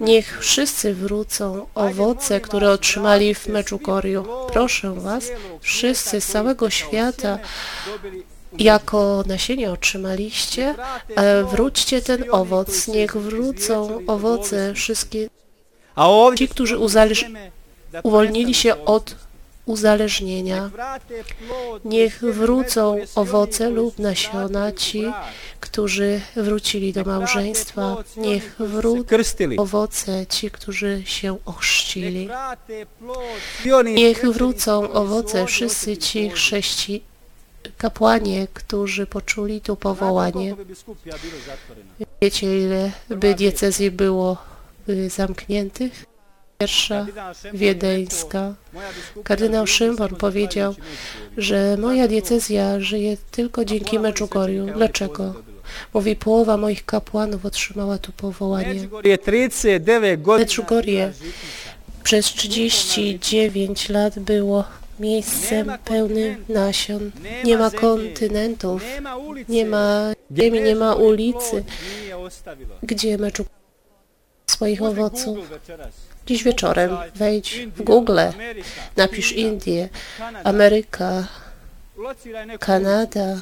Niech 0.00 0.38
wszyscy 0.40 0.94
wrócą 0.94 1.66
owoce, 1.74 2.40
które 2.40 2.70
otrzymali 2.70 3.34
w 3.34 3.46
Meczugorju. 3.46 4.26
Proszę 4.52 4.92
Was, 4.94 5.24
wszyscy 5.60 6.20
z 6.20 6.26
całego 6.26 6.70
świata 6.70 7.38
jako 8.58 9.24
nasienie 9.26 9.70
otrzymaliście, 9.70 10.74
e, 11.16 11.44
wróćcie 11.44 12.02
ten 12.02 12.24
owoc, 12.30 12.88
niech 12.88 13.16
wrócą 13.16 14.00
owoce 14.06 14.74
wszystkie 14.74 15.28
ci, 16.36 16.48
którzy 16.48 16.78
uwolnili 18.02 18.54
się 18.54 18.84
od 18.84 19.14
uzależnienia. 19.66 20.70
Niech 21.84 22.20
wrócą 22.20 22.96
owoce 23.14 23.70
lub 23.70 23.98
nasiona 23.98 24.72
ci, 24.72 25.04
którzy 25.60 26.20
wrócili 26.36 26.92
do 26.92 27.04
małżeństwa. 27.04 27.96
Niech 28.16 28.56
wrócą 28.58 29.16
owoce 29.56 30.26
ci, 30.26 30.50
którzy 30.50 31.02
się 31.04 31.38
ochrzcili. 31.44 32.28
Niech 33.84 34.26
wrócą 34.26 34.92
owoce 34.92 35.46
wszyscy 35.46 35.96
ci 35.96 36.30
chrześci 36.30 37.02
kapłanie, 37.78 38.46
którzy 38.54 39.06
poczuli 39.06 39.60
tu 39.60 39.76
powołanie. 39.76 40.56
Wiecie, 42.22 42.58
ile 42.64 42.92
by 43.08 43.34
diecezji 43.34 43.90
było 43.90 44.36
zamkniętych? 45.08 46.06
Pierwsza 46.58 47.06
wiedeńska. 47.54 48.54
Kardynał 49.24 49.66
samo 49.66 50.08
powiedział, 50.08 50.74
że 51.36 51.76
moja 51.76 52.08
diecezja 52.08 52.80
żyje 52.80 53.16
tylko 53.30 53.64
dzięki 53.64 53.98
Meczugorju. 53.98 54.66
Dlaczego? 54.74 55.34
Mówi, 55.94 56.16
połowa 56.16 56.56
moich 56.56 56.84
kapłanów 56.84 57.44
otrzymała 57.44 57.98
tu 57.98 58.12
powołanie. 58.12 58.74
Međugorje 58.74 59.18
39 59.18 60.22
godina 60.22 60.44
Međugorje 60.44 61.12
przez 62.02 62.26
39 62.26 63.88
lat 63.88 64.18
było 64.18 64.64
miejscem 65.00 65.72
pełnym 65.84 66.44
nasion. 66.48 67.10
Nie 67.44 67.56
ma 67.58 67.70
kontynentów, 67.70 68.82
nie 69.48 69.66
ma 69.66 70.12
ziemi, 70.36 70.60
nie 70.60 70.76
ma 70.76 70.94
ulicy, 70.94 71.64
gdzie 72.82 73.18
Meczugorje 73.18 73.65
swoich 74.56 74.82
owoców. 74.82 75.38
Dziś 76.26 76.44
wieczorem 76.44 76.96
wejdź 77.14 77.66
w 77.76 77.82
Google, 77.82 78.20
napisz 78.96 79.32
Kanada. 79.32 79.88
Ameryka, 80.44 81.26
Kanada, 82.60 83.40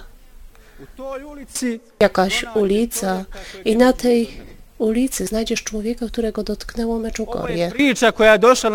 jakaś 2.01 2.45
ulica 2.55 3.25
i 3.65 3.77
na 3.77 3.93
tej 3.93 4.41
ulicy 4.85 5.27
znajdziesz 5.27 5.63
człowieka, 5.63 6.07
którego 6.07 6.43
dotknęło 6.43 6.99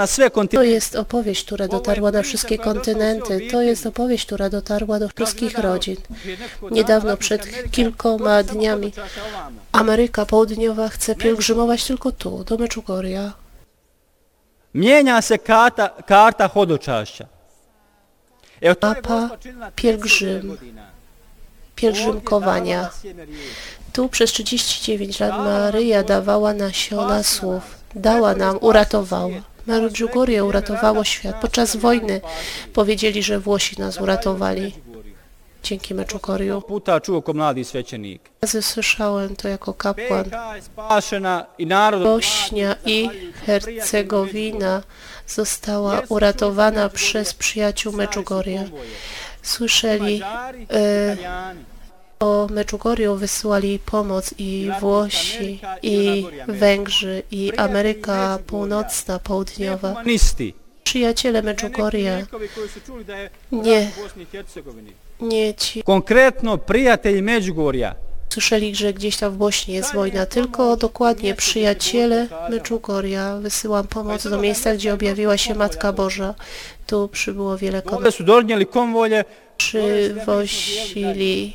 sve 0.08 0.32
To 0.52 0.64
jest 0.64 0.96
opowieść, 0.96 1.46
która 1.46 1.68
dotarła 1.68 2.12
na 2.12 2.22
wszystkie 2.22 2.58
kontynenty. 2.58 3.48
To 3.52 3.62
jest 3.62 3.86
opowieść, 3.86 4.26
która 4.26 4.50
dotarła 4.50 5.00
do 5.00 5.10
wszystkich 5.10 5.58
rodzin. 5.58 5.96
Niedawno, 6.72 7.18
przed 7.18 7.72
kilkoma 7.72 8.44
dniami, 8.44 8.94
Ameryka 9.72 10.26
Południowa 10.26 10.90
chce 10.90 11.16
pielgrzymować 11.16 11.84
tylko 11.86 12.12
tu, 12.12 12.44
do 12.44 12.58
Meczugorja. 12.58 13.34
Mijenja 14.74 15.22
se 15.22 15.38
karta, 15.38 15.90
karta 16.06 16.50
je 18.62 18.70
Mapa 18.70 18.94
Gospa 18.96 19.38
činila 19.38 19.72
39 19.72 19.76
pielgrzym. 19.76 20.58
Pielgrzymkowania. 21.80 22.90
Tu 23.94 24.10
przez 24.10 24.32
39 24.32 25.20
lat 25.20 25.38
Maryja 25.38 26.04
dawała 26.04 26.54
nasiona 26.54 27.24
słów. 27.24 27.62
Dała 27.96 28.36
nam, 28.36 28.58
uratowała. 28.62 29.42
Medjugorje 29.68 30.44
uratowało 30.44 31.04
świat. 31.04 31.36
Podczas 31.42 31.76
wojny 31.76 32.22
powiedzieli, 32.74 33.24
że 33.24 33.40
Włosi 33.40 33.80
nas 33.80 34.02
uratowali 34.02 34.74
dzięki 35.64 35.94
Medjugorju. 35.94 36.62
Puta 36.62 37.00
čuo 37.00 37.22
ko 37.22 37.34
mladi 37.34 37.66
svećenik. 37.66 38.22
Razy 38.42 38.62
słyszałem 38.62 39.36
to 39.36 39.48
jako 39.48 39.74
kapłan. 39.74 40.26
Bośnia 42.04 42.76
i 42.86 43.10
Hercegowina 43.46 44.84
została 45.28 46.02
uratowana 46.10 46.90
przez 46.90 47.34
przyjaciół 47.34 47.94
Medjugorja. 47.94 48.64
Słyszeli 49.42 50.22
e, 50.72 51.18
o 52.20 52.48
Medjugorju, 52.52 53.16
wysyłali 53.16 53.80
pomoc 53.80 54.34
i 54.38 54.72
Włosi, 54.80 55.62
i 55.84 56.26
Węgrzy, 56.48 57.24
i 57.32 57.52
Ameryka 57.58 58.40
Północna, 58.48 59.20
Południowa. 59.20 60.04
Przyjaciele 60.84 61.44
je 61.94 62.26
Nie. 63.52 63.92
nie 65.22 65.54
ci 65.54 65.84
Konkretno 65.84 66.58
prijatelji 66.58 67.22
Međugorja. 67.22 68.09
Słyszeli, 68.30 68.76
że 68.76 68.94
gdzieś 68.94 69.18
tam 69.18 69.34
w 69.34 69.38
Bośni 69.38 69.74
jest 69.74 69.94
wojna, 69.94 70.26
tylko 70.26 70.78
dokładnie 70.78 71.36
przyjaciele 71.36 72.28
Medjugorja. 72.50 73.38
Wysyłam 73.38 73.88
pomoc 73.88 74.28
do 74.28 74.40
miejsca, 74.42 74.76
gdzie 74.76 74.94
objawiła 74.94 75.38
się 75.38 75.56
Matka 75.56 75.94
Boża. 75.94 76.36
Tu 76.88 77.08
przybyło 77.08 77.58
wiele 77.58 77.82
konvolje, 78.66 79.24
Przywozili 79.58 81.54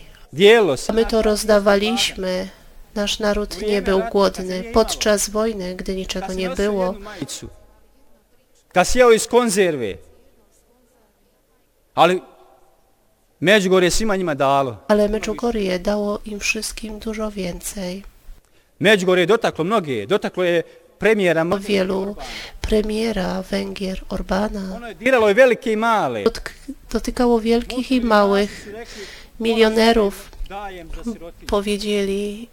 my 0.93 1.07
to 1.07 1.23
rozdawaliśmy. 1.23 2.49
Nasz 2.95 3.19
naród 3.19 3.63
nie 3.63 3.83
był 3.83 4.03
głodny. 4.13 4.65
Podczas 4.73 5.31
wojny, 5.31 5.75
gdy 5.75 5.95
niczego 5.95 6.33
nie 6.33 6.51
było, 6.51 6.87
jednu 6.87 7.01
majicu, 7.01 7.49
Kad 8.73 8.89
si 8.89 8.99
jeo 8.99 9.13
iz 9.13 9.27
konzerve. 9.27 9.99
Ali 11.95 12.23
Međugorje 13.45 13.87
je 13.87 13.91
svima 13.91 14.17
njima 14.17 14.35
dalo. 14.35 14.77
ale 14.89 15.09
Medjugorje 15.09 15.79
dało 15.79 16.19
im 16.25 16.39
wszystkim 16.39 16.99
dużo 16.99 17.31
więcej. 17.31 18.03
Međugorje 18.79 19.23
je 19.23 19.27
dotaklo 19.27 19.65
mnoge. 19.65 20.07
Dotaklo 20.07 20.45
je 20.45 20.63
premijera. 20.99 21.45
Wielu 21.45 22.17
premiera 22.61 23.43
Węgier 23.51 24.03
Orbana 24.09 24.77
Ono 24.77 24.87
je 24.89 24.95
diralo 24.95 25.31
i 25.31 25.35
velike 25.35 25.73
i 25.73 25.77
male. 25.77 26.25
dotykało 26.93 27.41
wielkich 27.41 27.91
i 27.91 28.01
małych 28.01 28.69
milionerów. 29.41 30.31
Powiedzieli, 31.47 32.49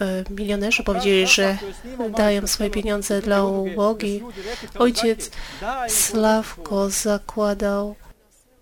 e, 0.00 0.24
milionerzy 0.30 0.82
powiedzieli, 0.82 1.26
że 1.26 1.58
dają 2.16 2.46
swoje 2.46 2.70
pieniądze 2.70 3.22
dla 3.22 3.44
ubogich. 3.44 4.22
Ojciec 4.78 5.30
Sławko 5.88 6.90
zakładał 6.90 7.94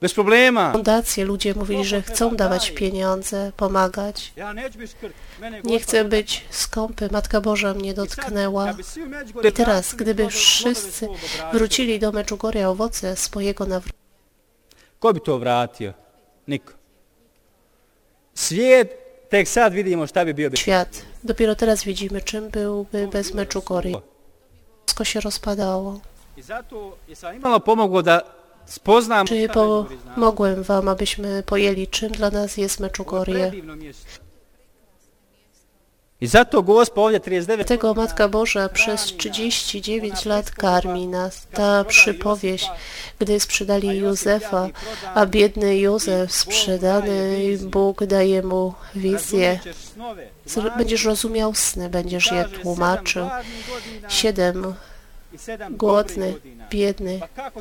Bez 0.06 0.14
problema. 0.14 0.72
fundacje. 0.72 1.24
Ludzie 1.24 1.54
mówili, 1.54 1.84
że 1.84 2.02
chcą 2.02 2.36
dawać 2.36 2.70
pieniądze, 2.70 3.52
pomagać. 3.56 4.32
Nie 5.64 5.80
chcę 5.80 6.04
być 6.04 6.44
skąpy. 6.50 7.08
Matka 7.12 7.40
Boża 7.40 7.74
mnie 7.74 7.94
dotknęła. 7.94 8.74
I 9.48 9.52
teraz, 9.52 9.94
gdyby 9.94 10.28
wszyscy 10.28 11.08
wrócili 11.52 11.98
do 11.98 12.12
Meczugorja 12.12 12.70
owoce 12.70 13.16
swojego 13.16 13.66
nawrócenia, 13.66 14.06
Ko 14.98 15.12
bi 15.12 15.20
to 15.20 15.38
vratio? 15.38 15.92
Niko. 16.48 16.72
Svijet, 18.34 18.88
tek 19.28 19.48
sad 19.48 19.72
vidimo 19.72 20.06
šta 20.06 20.24
bi 20.24 20.34
bio 20.34 20.50
bez 20.50 20.60
świat. 20.60 21.02
Dopiero 21.24 21.54
teraz 21.54 21.84
widzimy, 21.84 22.20
czym 22.20 22.50
byłby 22.50 23.08
bez 23.08 23.34
Meczugorja. 23.34 24.00
Wszystko 24.86 25.04
się 25.04 25.20
rozpadało. 25.20 26.00
I 26.36 26.42
zato 26.42 26.96
je 27.08 27.60
pomoglo 27.60 28.02
da 28.02 28.35
Czy 29.26 29.48
pomogłem 29.48 30.62
wam, 30.62 30.88
abyśmy 30.88 31.42
pojęli, 31.42 31.86
czym 31.86 32.12
dla 32.12 32.30
nas 32.30 32.56
jest 32.56 32.80
Meczugorje? 32.80 33.52
I 36.20 36.26
zato 36.26 36.62
Gospa 36.62 37.00
ovdje 37.00 37.20
39 37.20 37.56
Dlatego 37.56 37.94
Matka 37.94 38.28
Boża 38.28 38.68
przez 38.68 39.04
39 39.04 40.24
lat 40.24 40.50
karmi 40.50 41.06
nas. 41.06 41.46
Ta 41.52 41.84
przypowieść, 41.84 42.70
gdy 43.18 43.40
sprzedali 43.40 43.98
Józefa, 43.98 44.68
a 45.14 45.26
biedny 45.26 45.78
Józef 45.78 46.32
sprzedany, 46.32 47.58
Bóg 47.62 48.04
daje 48.04 48.42
mu 48.42 48.74
wizję. 48.94 49.60
Będziesz 50.78 51.04
rozumiał 51.04 51.54
sny, 51.54 51.88
będziesz 51.88 52.32
je 52.32 52.44
tłumaczył. 52.44 53.28
Siedem 54.08 54.74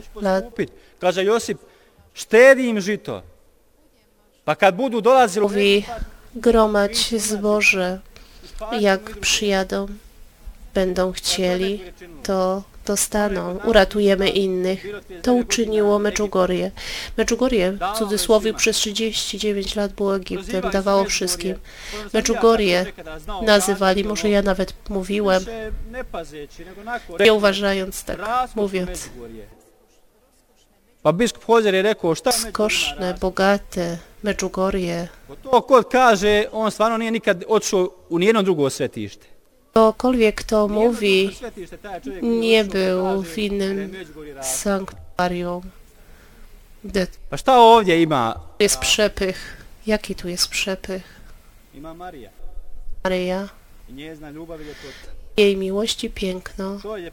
ću 0.01 0.19
lat. 0.21 0.43
postupit? 0.43 0.71
Kaže 0.99 1.23
Josip, 1.23 1.57
štedi 2.13 2.69
im 2.69 2.81
žito. 2.81 3.23
Pa 4.43 4.55
kad 4.55 4.75
budu 4.75 5.01
dolazili 5.01 5.45
Mówi, 5.45 5.83
gromadź 6.35 7.13
zboże, 7.21 7.99
jak 8.79 9.19
przyjadą, 9.19 9.87
będą 10.75 11.11
chcieli, 11.11 11.81
to 12.23 12.63
dostaną, 12.85 13.59
uratujemy 13.65 14.29
innych. 14.29 14.85
To 15.21 15.33
uczyniło 15.33 15.99
Meczugorje. 15.99 16.71
Meczugorje, 17.17 17.71
w 17.71 17.97
cudzysłowie, 17.97 18.53
przez 18.53 18.77
39 18.77 19.75
lat 19.75 19.93
było 19.93 20.15
Egiptem, 20.15 20.71
dawało 20.71 21.03
wszystkim. 21.05 21.55
Meczugorje 22.13 22.85
nazywali, 23.41 24.03
może 24.03 24.29
ja 24.29 24.41
nawet 24.41 24.73
mówiłem, 24.89 25.43
nie 27.19 27.33
uważając 27.33 28.03
tak, 28.03 28.19
mówiąc. 28.55 29.09
Pa 31.03 31.13
biskup 31.13 31.45
Hozer 31.45 31.73
je 31.73 31.81
rekao 31.81 32.15
šta 32.15 32.31
Skošne, 32.31 33.13
bogate, 33.21 33.97
Međugorje. 34.23 35.07
to 35.43 35.61
kod 35.61 35.89
kaže, 35.89 36.45
on 36.51 36.71
stvarno 36.71 36.97
nije 36.97 37.11
nikad 37.11 37.43
otišao 37.47 37.89
u 38.09 38.19
nijedno 38.19 38.41
drugo 38.41 38.69
svetište. 38.69 39.34
Ktokolwiek 39.75 40.43
to 40.43 40.67
mówi, 40.67 41.35
Svetište, 41.35 41.77
taj 41.77 42.01
čovjek 42.01 42.23
nie 42.23 42.63
był 42.63 43.23
w 43.23 43.37
innym 43.37 43.91
sanktuarium. 44.41 45.61
Ima? 47.99 48.39
jest 48.59 48.77
przepych? 48.79 49.63
Jaki 49.87 50.15
tu 50.15 50.27
jest 50.27 50.47
przepych? 50.47 51.03
Ima 51.73 51.93
Marija. 51.93 52.29
Maryja, 53.03 53.49
I 53.89 53.93
njezna 53.93 54.29
ljubav 54.29 54.59
jej 55.37 55.57
miłości 55.57 56.09
piękno. 56.09 56.79
To 56.83 56.97
je 56.97 57.11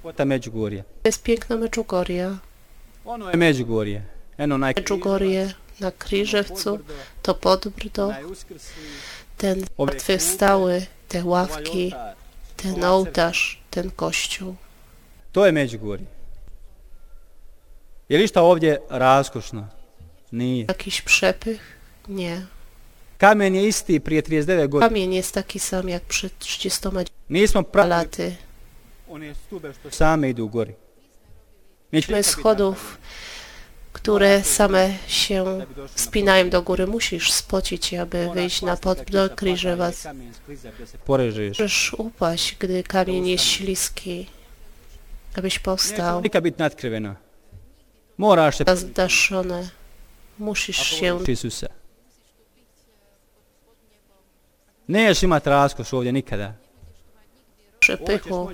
jest 1.04 1.22
piękno 1.22 1.58
Međugorja. 1.58 2.38
Ono 3.04 3.30
je 3.30 3.36
Međugorje. 3.36 4.02
Eno 4.38 4.58
naj 4.58 4.74
na 5.80 5.90
Kriżewcu, 5.90 6.78
to 7.22 7.34
Podbrdo, 7.34 8.08
naj 8.08 8.24
ten 9.38 9.64
zmartwychwstały, 9.76 10.86
te 11.08 11.24
ławki, 11.24 11.92
ten 12.62 12.84
ołtarz, 12.84 13.58
ten 13.70 13.90
kościół. 13.90 14.54
To 15.32 15.46
je 15.46 15.52
Međugorje. 15.52 16.06
Je 18.08 18.18
li 18.18 18.28
šta 18.28 18.42
ovdje 18.42 18.78
raskošno? 18.90 19.68
Nije. 20.32 20.66
Jakiś 20.68 21.02
przepych? 21.02 21.60
Nie. 22.08 22.46
Kamen 23.18 23.54
je 23.54 23.68
isti 23.68 24.00
prije 24.00 24.22
39 24.22 24.68
godina. 24.68 24.88
Kamień 24.88 25.14
jest 25.14 25.34
taki 25.34 25.58
sam 25.58 25.88
jak 25.88 26.02
przed 26.02 26.32
30 26.38 26.88
Nismo 27.28 27.62
pravili 27.62 27.90
laty. 27.90 28.36
one 29.08 29.34
stube 29.34 29.72
što 29.74 29.90
same 29.90 30.30
idu 30.30 30.44
u 30.44 30.48
gori. 30.48 30.74
Mi 31.92 32.00
My 32.08 32.22
schodów, 32.22 32.98
które 34.02 34.42
same 34.42 34.94
się 35.06 35.66
spinają 35.94 36.50
do 36.50 36.62
góry, 36.62 36.86
musisz 36.86 37.32
spocić 37.32 37.94
aby 37.94 38.30
wyjść 38.34 38.62
na 38.62 38.76
pod 38.76 39.10
do 39.10 39.30
Kriżewac. 39.30 40.06
Porežeš. 41.04 41.58
Możesz 41.58 41.94
upaść, 41.94 42.56
gdy 42.58 42.82
kamień 42.82 43.28
jest 43.28 43.44
śliski, 43.44 44.26
abyś 45.36 45.58
powstał. 45.58 46.22
Zdaszone. 48.74 49.68
Musisz 50.38 50.86
się 50.86 51.18
Isusa. 51.28 51.68
Neš 54.88 55.22
imat 55.22 55.46
raskoš 55.46 55.94
ovdje 55.94 56.12
nikada. 56.12 56.61
Przepychu. 57.82 58.48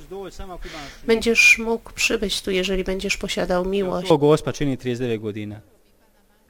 Będziesz 1.06 1.58
mógł 1.58 1.92
przybyć 1.92 2.42
tu, 2.42 2.50
jeżeli 2.50 2.84
będziesz 2.84 3.16
posiadał 3.16 3.64
miłość. 3.64 4.08
To 4.08 4.18
Gospa 4.18 4.52
čini 4.52 4.78
39 4.78 5.22
godina. 5.22 5.60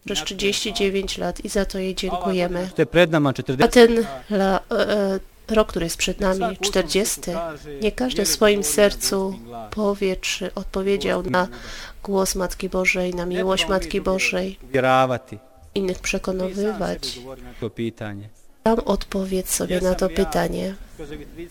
Przez 0.04 0.24
39 0.24 1.18
lat 1.18 1.44
i 1.44 1.48
za 1.48 1.64
to 1.64 1.78
jej 1.78 1.94
dziękujemy. 1.94 2.70
Pred 2.90 3.10
nama 3.10 3.30
A 3.30 3.32
40. 3.32 3.72
ten 3.72 4.06
la, 4.30 4.60
e, 4.70 4.90
e, 4.90 5.54
rok, 5.54 5.68
który 5.68 5.86
jest 5.86 5.96
przed 5.96 6.20
nami, 6.20 6.56
40, 6.60 7.20
nie 7.82 7.92
każdy 7.92 8.24
w 8.24 8.28
swoim 8.28 8.64
sercu 8.64 9.38
powie, 9.70 10.16
czy 10.16 10.54
odpowiedział 10.54 11.22
na 11.22 11.48
głos 12.02 12.34
Matki 12.34 12.68
Bożej, 12.68 13.14
na 13.14 13.26
miłość 13.26 13.68
Matki 13.68 14.00
Bożej, 14.00 14.58
Uvjeravati. 14.62 15.38
innych 15.74 15.98
przekonywać. 15.98 17.20
To 17.60 17.70
pitanje. 17.70 18.28
Tam 18.68 18.80
odpowiedz 18.84 19.50
sobie 19.50 19.80
na 19.80 19.94
to 19.94 20.08
pytanie, 20.08 20.74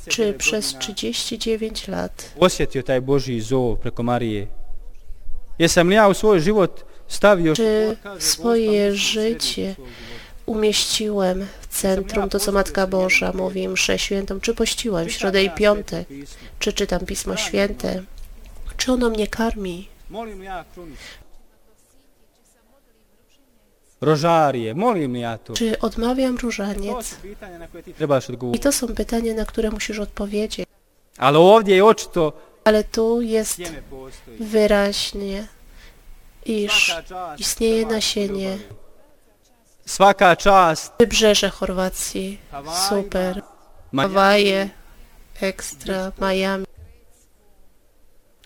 czy 0.08 0.34
przez 0.34 0.76
39 0.80 1.88
lat? 1.88 2.34
Osjetio 2.40 2.84
taj 2.84 3.02
Božji 3.02 3.42
zov 3.42 3.78
preko 3.78 4.04
Marije. 4.04 4.48
Jesam 5.60 5.90
li 5.90 5.96
ja 5.96 6.08
u 6.08 6.14
svoj 6.14 6.42
život 6.42 6.86
stavio 7.08 7.54
czy 7.56 7.98
swoje 8.20 8.96
życie 8.96 9.76
umieściłem 10.46 11.48
w 11.62 11.68
centrum 11.68 12.30
to, 12.30 12.40
co 12.40 12.52
Matka 12.52 12.88
Boża 12.88 13.32
mówi 13.34 13.68
mszę 13.68 14.00
świętą, 14.00 14.40
czy 14.40 14.54
pościłem 14.54 15.08
w 15.08 15.12
środę 15.12 15.44
i 15.44 15.50
piątek, 15.50 16.08
czy 16.60 16.74
czytam 16.74 17.06
Pismo 17.06 17.38
Święte, 17.38 18.04
czy 18.78 18.92
ono 18.92 19.10
mnie 19.10 19.28
karmi, 19.28 19.88
Rožarije, 24.02 24.74
molim 24.74 25.14
li 25.14 25.20
ja 25.20 25.38
to? 25.38 25.54
czy 25.54 25.80
odmawiam 25.80 26.38
różaniec. 26.38 27.16
trebaš 27.98 28.26
I 28.54 28.60
to 28.60 28.72
są 28.72 28.88
pytania, 28.88 29.34
na 29.34 29.46
które 29.46 29.72
musisz 29.72 30.00
odpowiedzieć. 30.00 30.68
Ali 31.18 31.38
ovdje 31.38 31.76
je 31.76 31.86
očito 31.86 32.34
Ale 32.64 32.84
tu 32.84 33.22
jest 33.22 33.62
wyraźnie, 34.40 35.48
iż 36.46 36.96
istnieje 37.38 37.86
nasienie. 37.86 38.58
Svaka 39.86 40.36
čast 40.36 40.94
Wybrzeże 41.00 41.50
Chorwacji, 41.50 42.38
super, 42.90 43.42
Ma- 43.92 44.04
Hawaje, 44.04 44.70
ekstra, 45.42 46.12
Miami, 46.22 46.66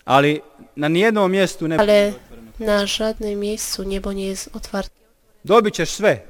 Ali 0.04 0.40
na 0.76 0.88
nijednom 0.88 1.30
mjestu 1.30 1.68
ne 1.68 1.76
ale 1.76 2.12
na 2.58 2.86
żadnym 2.86 3.40
miejscu 3.40 3.82
niebo 3.82 4.12
nie 4.12 4.26
jest 4.26 4.50
otwarte. 4.56 5.01
Dobit 5.44 5.74
ćeš 5.74 5.90
sve. 5.90 6.20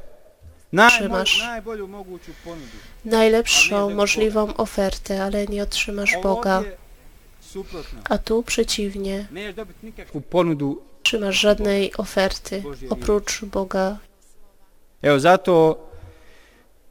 Najmo- 0.72 0.90
Trzymasz. 0.90 1.38
najbolju 1.40 1.86
moguću 1.88 2.32
ponudu. 2.44 2.76
Najlepszą 3.04 3.90
możliwą 3.90 4.54
ofertę, 4.56 5.24
ale 5.24 5.46
nie 5.46 5.62
otrzymasz 5.62 6.12
Boga. 6.22 6.62
A 8.08 8.18
tu 8.18 8.42
przeciwnie, 8.42 9.26
Neš 9.30 9.54
dobiti 9.54 9.86
nikakvu 9.86 10.20
ponudu. 10.20 10.82
trzymasz 11.02 11.40
żadnej 11.40 11.92
oferty 11.96 12.62
oprócz 12.90 13.44
Boga. 13.44 13.98
Evo 15.02 15.20
zato 15.20 15.76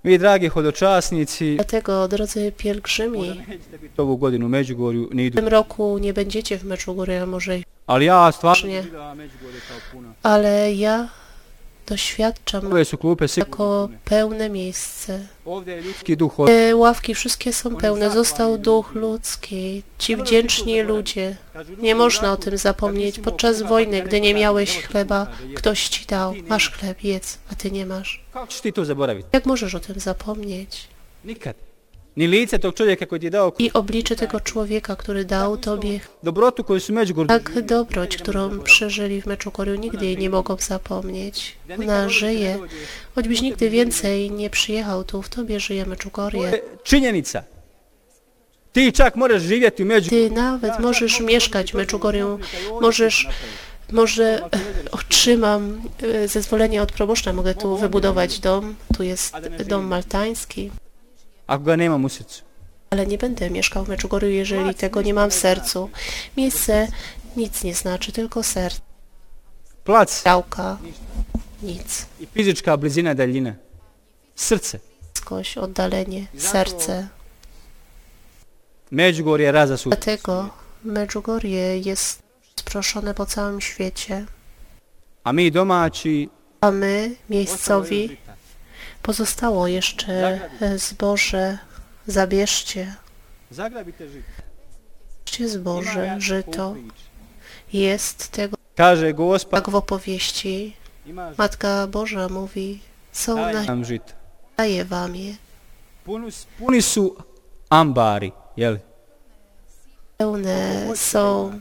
vi 0.04 0.20
dragi 0.20 0.50
hodočasnici 0.50 1.56
Dlatego, 1.56 2.08
drodzy 2.08 2.52
pielgrzymi, 2.52 3.46
ovu 3.98 4.18
godinu 4.18 4.50
Međugorju 4.50 5.10
w 5.32 5.36
tym 5.36 5.48
roku 5.48 5.98
nie 5.98 6.14
będziecie 6.14 6.58
w 6.58 6.64
Meczugorju, 6.64 7.24
a 7.24 7.26
może 7.26 7.58
i 7.58 7.64
Ali 7.88 8.06
ja 8.06 8.32
stvarno 8.32 8.70
ale 10.24 10.74
ja 10.74 11.10
doświadczam 11.92 12.70
jako 13.38 13.90
pełne 14.06 14.50
miejsce. 14.50 15.20
Te 16.46 16.76
ławki 16.76 17.16
wszystkie 17.16 17.54
są 17.54 17.76
pełne. 17.76 18.10
Został 18.12 18.58
duch 18.58 18.96
ludzki, 18.96 19.84
ci 19.98 20.16
wdzięczni 20.16 20.82
ludzie. 20.82 21.38
Nie 21.78 21.96
można 21.96 22.32
o 22.32 22.38
tym 22.38 22.58
zapomnieć. 22.58 23.20
Podczas 23.20 23.62
wojny, 23.62 24.02
gdy 24.02 24.22
nie 24.22 24.34
miałeś 24.34 24.84
chleba, 24.84 25.28
ktoś 25.56 25.88
ci 25.88 26.06
dał. 26.06 26.34
Masz 26.48 26.72
chleb, 26.72 27.04
jedz, 27.04 27.38
a 27.52 27.56
ty 27.56 27.72
nie 27.72 27.86
masz. 27.86 28.24
Jak 29.34 29.46
możesz 29.46 29.76
o 29.76 29.80
tym 29.80 30.00
zapomnieć? 30.00 30.88
I 33.60 33.71
oblicze 33.74 34.15
tego 34.15 34.39
człowieka, 34.39 34.95
który 34.95 35.26
dał 35.26 35.58
tobie 35.58 36.00
tak 37.28 37.62
dobroć, 37.62 38.17
którą 38.17 38.60
przeżyli 38.60 39.21
w 39.21 39.26
Meczugorju, 39.26 39.76
nigdy 39.76 40.06
jej 40.06 40.17
nie 40.17 40.30
mogą 40.30 40.58
zapomnieć. 40.60 41.56
Ona 41.80 42.10
żyje. 42.10 42.60
Choćbyś 43.15 43.41
nigdy 43.41 43.69
więcej 43.69 44.32
nie 44.32 44.50
przyjechał 44.50 45.04
tu, 45.04 45.21
w 45.21 45.30
tobie 45.30 45.60
żyje 45.60 45.84
To 45.84 45.89
Meczugorje. 45.89 46.41
je 46.41 46.62
činjenica. 46.84 47.43
Ti 48.74 48.91
čak 48.93 49.15
moraš 49.15 49.41
živjeti 49.41 49.84
u 49.84 49.86
Međugorju. 49.86 50.30
Ty 50.30 50.36
nawet 50.36 50.80
możesz 50.80 51.19
mieszkać 51.19 51.71
w 51.71 51.76
Meczugorju, 51.76 52.39
możesz, 52.82 53.28
może 53.91 54.24
e, 54.24 54.50
otrzymam 54.91 55.82
e, 56.02 56.28
zezwolenie 56.28 56.82
od 56.82 56.91
proboszcza, 56.91 57.34
mogę 57.34 57.56
tu 57.56 57.78
wybudować 57.78 58.39
dom, 58.39 58.76
tu 58.97 59.04
jest 59.04 59.34
dom 59.67 59.88
maltański, 59.88 60.71
Srcu. 62.10 62.44
ale 62.90 63.08
nie 63.08 63.18
będę 63.18 63.50
mieszkał 63.50 63.86
w 63.86 63.90
Meczugorju, 63.90 64.30
jeżeli 64.30 64.76
tego 64.76 65.02
nie 65.02 65.14
mam 65.14 65.30
w 65.30 65.34
sercu. 65.34 65.90
Miejsce 66.38 66.88
nic 67.38 67.64
nie 67.64 67.76
znaczy, 67.76 68.12
tylko 68.12 68.44
serce, 68.44 68.82
Plac 69.84 70.24
działka, 70.24 70.78
nic, 71.64 72.06
i 72.20 72.28
fizička 72.28 72.78
blizina 72.78 73.12
i 73.12 73.16
daljina. 73.16 73.54
Srce. 74.36 74.80
bliskość, 75.14 75.58
oddalenie, 75.58 76.28
serce. 76.38 77.08
Međugorje 78.92 79.46
je 79.46 79.52
razasut. 79.52 79.94
Dlatego 79.94 80.50
Meczugorje 80.84 81.80
jest 81.80 82.22
sproszone 82.56 83.14
po 83.14 83.26
całym 83.26 83.62
świecie, 83.62 84.26
A 85.24 85.32
mi 85.34 85.52
domaći 85.52 86.30
a 86.62 86.72
my, 86.72 87.16
miejscowi, 87.30 88.18
Pozostało 89.02 89.68
jeszcze 89.68 90.40
e, 90.62 90.78
zboże, 90.78 91.58
zabierzcie. 92.08 92.96
Zagrabite 93.52 94.10
žito. 94.10 94.42
Bierzcie 95.26 95.50
zboże, 95.50 96.16
żyto. 96.20 96.76
Jest 97.74 98.30
tego 98.30 98.58
tak 99.50 99.70
w 99.70 99.76
opowieści. 99.76 100.76
Matka 101.38 101.88
Boża 101.88 102.30
mówi, 102.30 102.80
są 103.12 103.36
na 103.36 103.66
daje 104.58 104.86
wam 104.86 105.16
je. 105.16 105.36
Puni, 106.58 106.82
su- 106.82 107.16
ambari, 107.70 108.32
jel? 108.58 108.80
Pełne 110.18 110.88
są 110.96 111.60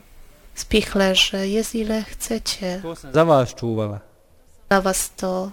Spichlerze, 0.54 1.48
jest 1.48 1.74
ile 1.74 2.02
chcecie. 2.02 2.82
Za 3.12 3.24
vas 3.24 3.54
čuvala. 3.54 4.00
Dla 4.68 4.80
was 4.80 5.10
to. 5.16 5.50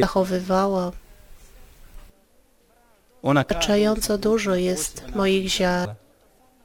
Zachowywała. 0.00 0.92
Wystarczająco 3.22 4.18
dużo 4.18 4.54
jest 4.54 5.04
moich 5.14 5.48
ziar. 5.48 5.94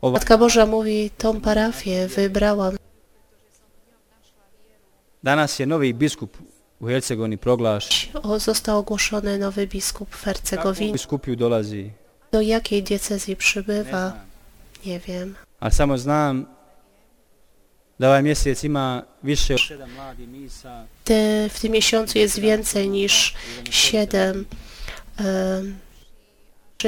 Matka 0.02 0.38
Boża 0.38 0.66
mówi, 0.66 1.10
tą 1.18 1.42
parafię 1.42 2.08
wybrałam. 2.08 2.76
danas 5.24 5.60
je 5.60 5.66
novi 5.66 5.94
biskup 5.94 6.38
u 6.82 6.86
Hercegovini 6.86 7.38
proglašen. 7.38 8.22
O, 8.24 8.40
został 8.40 8.78
ogłoszony 8.80 9.38
nowy 9.38 9.68
biskup 9.68 10.16
w 10.16 10.24
Hercegowinie. 10.24 10.94
biskupiju 10.94 11.36
dolazi? 11.36 11.92
Do 12.32 12.42
jakiej 12.42 12.84
diecezji 12.84 13.36
przybywa? 13.36 14.14
Nie 14.86 15.00
wiem. 15.00 15.36
Ali 15.60 15.74
samo 15.74 15.98
znam 15.98 16.46
da 18.00 18.08
ovaj 18.08 18.22
mjesec 18.22 18.64
ima 18.64 19.04
više 19.22 19.54
od 19.54 19.60
sedam 19.68 19.92
mladih 19.92 20.28
misa. 20.28 20.86
Te, 21.04 21.50
w 21.50 21.60
tym 21.60 21.72
miesiącu 21.72 22.18
jest 22.20 22.40
więcej 22.40 22.90
niż 22.90 23.34
siedem 23.72 24.46
um, 25.20 25.76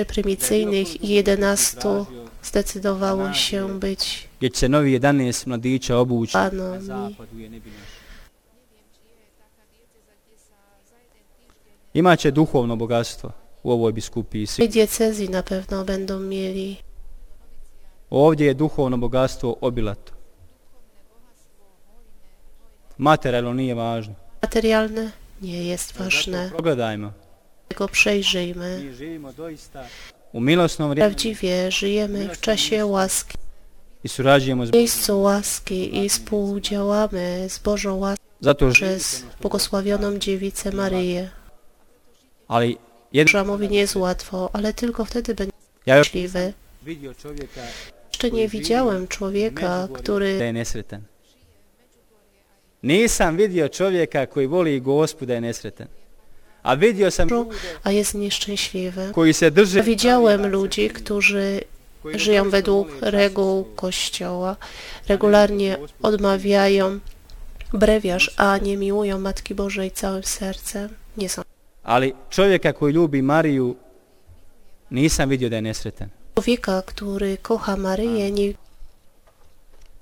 prymicyjnych 0.08 1.04
i 1.04 1.08
jedenastu 1.08 2.06
zdecydowało 2.44 3.34
się 3.34 3.80
być 3.80 4.28
Gdje 4.38 4.50
će 4.50 4.60
se 4.60 4.70
novi 4.70 5.00
11 5.00 5.48
mladića 5.48 5.98
obući 5.98 6.38
na 6.38 6.82
zapadu 6.82 7.40
je 7.40 7.50
nebi 7.50 7.70
naš. 7.70 7.90
Imaće 11.94 12.32
duhovno 12.32 12.76
bogatstvo 12.76 13.32
u 13.64 13.72
ovoj 13.72 13.92
biskupiji. 13.92 14.46
W 14.46 14.50
Svi. 14.50 14.64
tej 14.64 14.68
diecezji 14.68 15.28
na 15.28 15.44
pewno 15.44 15.86
będą 15.86 16.20
mieli 16.20 16.76
Ovdje 18.10 18.48
je 18.48 18.54
duhovno 18.54 18.98
bogatstvo 18.98 19.56
obilato. 19.62 20.21
Materijalno 23.02 23.54
nije 23.54 23.76
važno. 23.76 24.16
materialne. 24.42 25.12
Nie 25.42 25.64
jest 25.64 25.98
ważne. 25.98 26.50
Progledajmo. 26.50 27.14
Tego 27.68 27.88
przejrzyjmy. 27.88 28.82
U 30.34 30.42
milosnom 30.42 30.96
Prawdziwie 30.96 31.72
żyjemy 31.72 32.30
w 32.36 32.40
czasie 32.40 32.86
łaski, 32.86 33.38
i 34.04 34.10
surađujemo 34.10 34.66
w 34.66 34.74
miejscu 34.74 35.22
łaski 35.22 35.98
i 36.06 36.10
współdziałamy 36.10 37.50
z 37.50 37.60
Bożą 37.60 37.96
łaską 37.96 38.72
przez 38.72 39.26
błogosławioną 39.42 40.18
Dziewicę 40.18 40.72
Maryję. 40.72 41.30
Boża 43.14 43.44
mówi, 43.44 43.70
nie 43.70 43.80
jest 43.80 43.96
łatwo, 43.96 44.50
ale 44.54 44.74
tylko 44.74 45.06
wtedy 45.06 45.36
będzie 45.36 45.54
ja 45.86 46.04
čovjeka 46.04 47.62
Jeszcze 48.14 48.32
nie 48.32 48.48
widziałem 48.48 49.08
człowieka, 49.08 49.88
który. 49.94 50.54
Nisam 52.82 53.38
vidio 53.38 53.68
čovjeka 53.68 54.26
koji 54.26 54.48
voli 54.48 54.80
gospu 54.80 55.26
da 55.26 55.34
je 55.34 55.42
nesretan. 55.42 55.88
A 56.64 56.74
vidio 56.74 57.12
sam 57.12 57.30
a 57.84 57.92
jest 57.92 58.14
nieszczęśliwy. 58.14 59.12
koji 59.14 59.34
se 59.34 59.52
drže 59.52 59.84
Widziałem 59.84 60.48
ludzi, 60.48 60.90
którzy 60.90 61.62
żyją 62.16 62.50
według 62.50 62.88
reguł 63.02 63.64
Kościoła, 63.76 64.56
regularnie 65.08 65.78
odmawiają 66.02 67.00
brewiarz, 67.74 68.32
a 68.38 68.58
nie 68.58 68.78
miłują 68.78 69.20
Matki 69.20 69.56
Bożej 69.56 69.92
całym 69.92 70.24
sercem. 70.24 70.90
Nie 71.18 71.30
są 71.30 71.42
Ali 71.84 72.14
čovjeka 72.30 72.74
koji 72.74 72.94
ljubi 72.94 73.24
Mariju 73.24 73.76
nisam 74.92 75.30
vidio 75.30 75.50
da 75.50 75.56
je 75.56 75.62
nesretan. 75.62 76.10
człowieka, 76.36 76.82
który 76.86 77.38
kocha 77.38 77.76
Maryję, 77.78 78.32
nie 78.32 78.54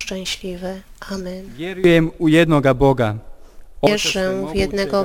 szczęśliwy. 0.02 0.80
Amen. 1.10 1.50
Vjerujem 1.56 2.10
u 2.18 2.28
jednoga 2.28 2.74
Boga. 2.74 3.14
Oca 3.82 3.92
Wierzę 3.92 4.46
w 4.52 4.56
jednego 4.56 4.98